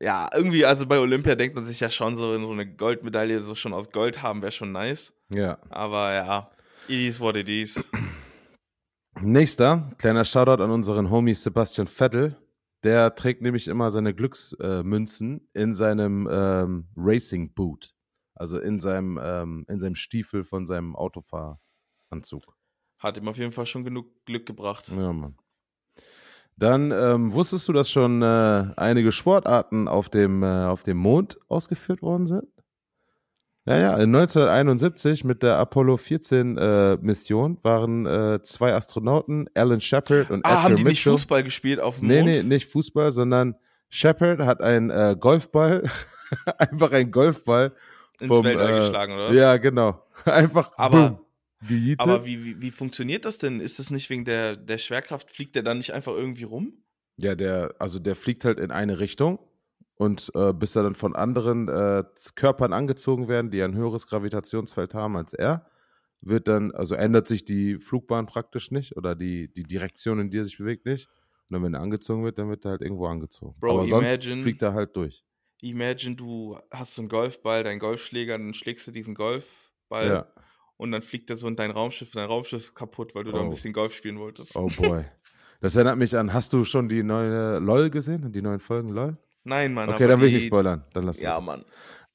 [0.00, 3.54] ja, irgendwie, also bei Olympia denkt man sich ja schon so, so eine Goldmedaille so
[3.54, 5.12] schon aus Gold haben, wäre schon nice.
[5.30, 5.58] Ja.
[5.70, 6.50] Aber ja,
[6.88, 7.84] it is what it is.
[9.20, 12.36] Nächster, kleiner Shoutout an unseren Homie Sebastian Vettel.
[12.84, 17.94] Der trägt nämlich immer seine Glücksmünzen äh, in seinem ähm, Racing Boot.
[18.34, 22.56] Also in seinem, ähm, in seinem Stiefel von seinem Autofahranzug.
[22.98, 24.88] Hat ihm auf jeden Fall schon genug Glück gebracht.
[24.88, 25.36] Ja, Mann.
[26.56, 31.38] Dann ähm, wusstest du, dass schon äh, einige Sportarten auf dem, äh, auf dem Mond
[31.48, 32.46] ausgeführt worden sind?
[33.68, 39.80] Ja, ja, in 1971 mit der Apollo 14 äh, Mission waren äh, zwei Astronauten, Alan
[39.80, 41.12] Shepard und Ah, Edgar haben die nicht Mitchell.
[41.12, 42.26] Fußball gespielt auf dem Nee, Mond?
[42.30, 43.56] nee, nicht Fußball, sondern
[43.90, 45.82] Shepard hat einen äh, Golfball,
[46.58, 47.72] einfach einen Golfball.
[48.20, 49.36] Ins vom, Weltall äh, geschlagen, oder was?
[49.36, 50.02] Ja, genau.
[50.24, 51.20] Einfach Aber- boom,
[51.68, 52.00] gejietet.
[52.00, 53.60] Aber wie, wie, wie funktioniert das denn?
[53.60, 55.30] Ist das nicht wegen der, der Schwerkraft?
[55.30, 56.72] Fliegt der dann nicht einfach irgendwie rum?
[57.16, 59.38] Ja, der, also der fliegt halt in eine Richtung
[59.98, 64.94] und äh, bis er dann von anderen äh, Körpern angezogen werden, die ein höheres Gravitationsfeld
[64.94, 65.66] haben als er,
[66.20, 70.38] wird dann, also ändert sich die Flugbahn praktisch nicht oder die, die Direktion, in die
[70.38, 71.08] er sich bewegt, nicht.
[71.48, 73.54] Und dann, wenn er angezogen wird, dann wird er halt irgendwo angezogen.
[73.60, 75.24] Bro, Aber sonst imagine- fliegt er halt durch.
[75.60, 80.26] Imagine, du hast so einen Golfball, deinen Golfschläger, dann schlägst du diesen Golfball Ja.
[80.76, 83.40] und dann fliegt der so in dein Raumschiff, dein Raumschiff ist kaputt, weil du da
[83.40, 83.50] ein Oh.
[83.50, 84.54] bisschen Golf spielen wolltest.
[84.56, 85.04] Oh boy.
[85.60, 88.30] Das erinnert mich an, hast du schon die neue LOL gesehen?
[88.30, 89.16] Die neuen Folgen LOL?
[89.44, 89.88] Nein, Mann.
[89.88, 90.84] Okay, dann will ich die- nicht spoilern.
[90.92, 91.46] Dann lass Ja, das.
[91.46, 91.64] Mann.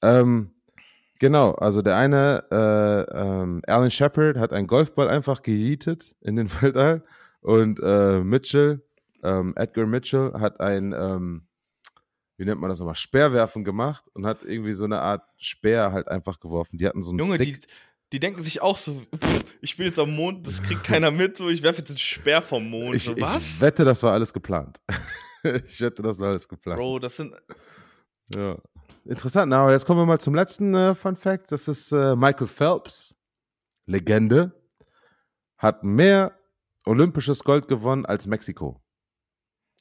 [0.01, 0.51] Ähm,
[1.19, 6.49] genau, also der eine, äh, ähm, Alan Shepard hat einen Golfball einfach gejietet in den
[6.61, 7.03] Weltall
[7.41, 8.82] und äh, Mitchell,
[9.24, 11.47] ähm, Edgar Mitchell hat ein, ähm,
[12.38, 16.07] wie nennt man das nochmal, Speerwerfen gemacht und hat irgendwie so eine Art Speer halt
[16.09, 16.78] einfach geworfen.
[16.78, 17.67] Die hatten so einen Junge, die, Stick.
[18.11, 21.38] die denken sich auch so, pff, ich bin jetzt am Mond, das kriegt keiner mit,
[21.38, 22.95] so, ich werfe jetzt einen Speer vom Mond.
[22.95, 23.38] ich, so, was?
[23.38, 24.82] ich wette, das war alles geplant.
[25.66, 26.80] ich wette, das alles geplant.
[26.80, 27.36] Bro, das sind.
[28.34, 28.58] Ja.
[29.06, 29.50] Interessant.
[29.50, 31.52] Na, aber jetzt kommen wir mal zum letzten äh, Fun Fact.
[31.52, 33.16] Das ist äh, Michael Phelps,
[33.86, 34.54] Legende,
[35.58, 36.38] hat mehr
[36.86, 38.82] olympisches Gold gewonnen als Mexiko.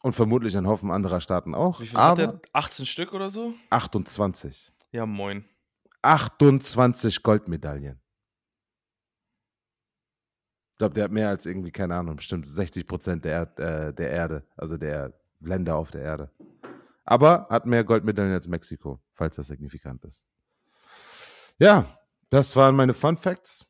[0.03, 1.81] Und vermutlich ein Haufen anderer Staaten auch.
[1.81, 2.41] Wie viel hat der?
[2.53, 3.55] 18 Stück oder so?
[3.71, 4.73] 28.
[4.91, 5.45] Ja, moin.
[6.03, 8.01] 28 Goldmedaillen.
[10.73, 13.95] Ich glaube, der hat mehr als irgendwie, keine Ahnung, bestimmt 60 Prozent der, Erd, äh,
[13.95, 16.31] der Erde, also der Länder auf der Erde.
[17.05, 20.23] Aber hat mehr Goldmedaillen als Mexiko, falls das signifikant ist.
[21.59, 21.87] Ja,
[22.31, 23.67] das waren meine Fun Facts.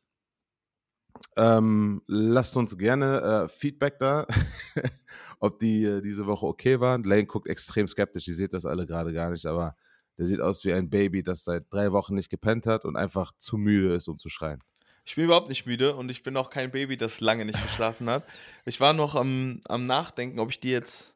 [1.35, 4.27] Ähm, lasst uns gerne äh, Feedback da,
[5.39, 7.03] ob die äh, diese Woche okay waren.
[7.03, 9.75] Lane guckt extrem skeptisch, ihr seht das alle gerade gar nicht, aber
[10.17, 13.31] der sieht aus wie ein Baby, das seit drei Wochen nicht gepennt hat und einfach
[13.37, 14.63] zu müde ist, um zu schreien.
[15.05, 18.09] Ich bin überhaupt nicht müde und ich bin auch kein Baby, das lange nicht geschlafen
[18.09, 18.23] hat.
[18.65, 21.12] Ich war noch am, am Nachdenken, ob ich die jetzt,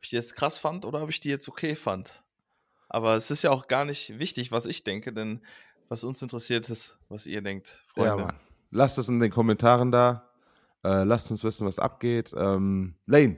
[0.00, 2.22] ob ich die jetzt krass fand oder ob ich die jetzt okay fand.
[2.88, 5.42] Aber es ist ja auch gar nicht wichtig, was ich denke, denn
[5.90, 8.08] was uns interessiert ist, was ihr denkt, Freunde.
[8.08, 8.36] Ja, Mann.
[8.70, 10.30] Lasst es in den Kommentaren da.
[10.82, 12.32] Äh, lasst uns wissen, was abgeht.
[12.34, 13.36] Ähm, Lane,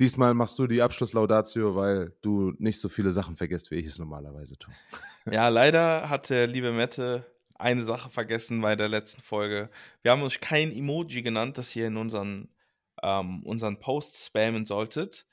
[0.00, 3.98] diesmal machst du die Abschlusslaudatio, weil du nicht so viele Sachen vergisst, wie ich es
[3.98, 4.74] normalerweise tue.
[5.30, 9.68] Ja, leider hat der liebe Mette eine Sache vergessen bei der letzten Folge.
[10.00, 12.48] Wir haben euch kein Emoji genannt, das ihr in unseren,
[13.02, 15.26] ähm, unseren Posts spammen solltet.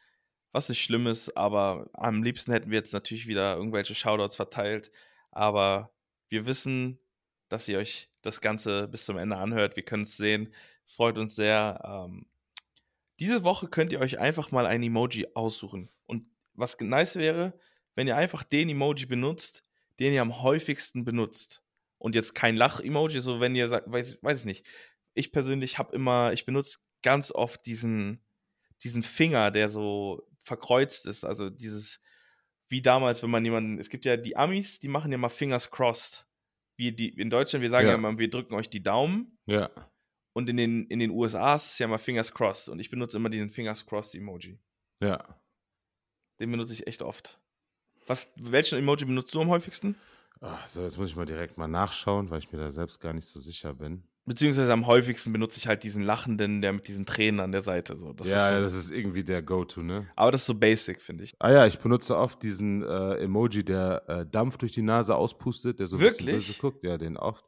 [0.51, 4.91] Was nicht schlimm ist, aber am liebsten hätten wir jetzt natürlich wieder irgendwelche Shoutouts verteilt.
[5.31, 5.93] Aber
[6.29, 6.99] wir wissen,
[7.49, 9.75] dass ihr euch das Ganze bis zum Ende anhört.
[9.75, 10.53] Wir können es sehen.
[10.85, 11.81] Freut uns sehr.
[11.83, 12.25] Ähm,
[13.19, 15.89] diese Woche könnt ihr euch einfach mal ein Emoji aussuchen.
[16.05, 17.57] Und was nice wäre,
[17.95, 19.63] wenn ihr einfach den Emoji benutzt,
[19.99, 21.63] den ihr am häufigsten benutzt.
[21.97, 24.65] Und jetzt kein Lach-Emoji, so wenn ihr sagt, weiß, weiß ich nicht.
[25.13, 28.23] Ich persönlich habe immer, ich benutze ganz oft diesen,
[28.83, 31.23] diesen Finger, der so verkreuzt ist.
[31.23, 32.01] Also dieses,
[32.69, 35.69] wie damals, wenn man jemanden, es gibt ja die Amis, die machen ja mal Fingers
[35.69, 36.25] crossed.
[36.77, 37.97] Wie die, in Deutschland, wir sagen ja, Ja.
[37.97, 39.37] immer, wir drücken euch die Daumen.
[39.45, 39.69] Ja.
[40.33, 42.69] Und in den, in den USA ist es ja mal Fingers crossed.
[42.69, 44.59] Und ich benutze immer diesen Fingers crossed Emoji.
[45.01, 45.39] Ja.
[46.39, 47.39] Den benutze ich echt oft.
[48.05, 49.95] Was, welchen Emoji benutzt du am häufigsten?
[50.39, 53.13] Ach, so, jetzt muss ich mal direkt mal nachschauen, weil ich mir da selbst gar
[53.13, 54.03] nicht so sicher bin.
[54.27, 57.95] Beziehungsweise am häufigsten benutze ich halt diesen lachenden, der mit diesen Tränen an der Seite.
[57.95, 58.11] So.
[58.11, 60.05] Das ja, ist so, das ist irgendwie der Go-To, ne?
[60.17, 61.33] aber das ist so basic, finde ich.
[61.39, 65.79] Ah ja, ich benutze oft diesen äh, Emoji, der äh, Dampf durch die Nase auspustet,
[65.79, 66.35] der so Wirklich?
[66.35, 66.83] böse guckt.
[66.83, 67.45] Ja, den oft.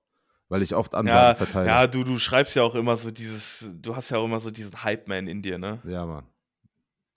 [0.48, 1.68] Weil ich oft Ansagen Ja, verteile.
[1.68, 4.50] ja, du, du schreibst ja auch immer so dieses, du hast ja auch immer so
[4.50, 5.82] diesen Hype-Man in dir, ne?
[5.86, 6.28] Ja, Mann.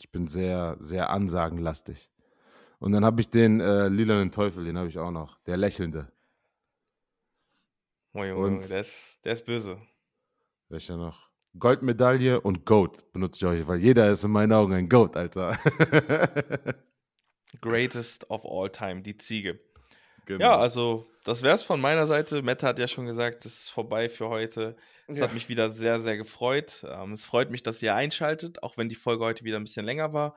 [0.01, 2.11] Ich bin sehr, sehr ansagenlastig.
[2.81, 5.39] Und dann habe ich den äh, lilanen Teufel, den habe ich auch noch.
[5.45, 6.11] Der lächelnde.
[8.15, 8.93] Oh, Junge, Und- der ist,
[9.25, 9.81] der ist böse.
[10.69, 11.29] Welcher noch?
[11.59, 15.59] Goldmedaille und Goat benutze ich euch, weil jeder ist in meinen Augen ein Goat, Alter.
[17.61, 19.61] Greatest of all time, die Ziege.
[20.25, 20.41] genau.
[20.45, 22.43] Ja, also, das wär's von meiner Seite.
[22.43, 24.77] Mette hat ja schon gesagt, es ist vorbei für heute.
[25.07, 25.25] Es Ja.
[25.25, 26.87] hat mich wieder sehr, sehr gefreut.
[26.89, 29.85] Ähm, es freut mich, dass ihr einschaltet, auch wenn die Folge heute wieder ein bisschen
[29.85, 30.35] länger war.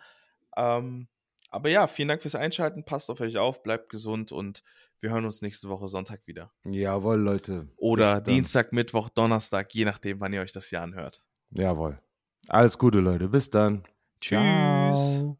[0.57, 1.07] Ähm,
[1.49, 2.83] aber ja, vielen Dank fürs Einschalten.
[2.83, 4.61] Passt auf euch auf, bleibt gesund und
[5.01, 6.51] wir hören uns nächste Woche Sonntag wieder.
[6.63, 7.69] Jawohl, Leute.
[7.77, 8.21] Oder.
[8.21, 11.21] Dienstag, Mittwoch, Donnerstag, je nachdem, wann ihr euch das hier anhört.
[11.51, 11.99] Jawohl.
[12.47, 13.27] Alles Gute, Leute.
[13.27, 13.83] Bis dann.
[14.19, 14.39] Tschüss.
[14.39, 15.37] Ciao.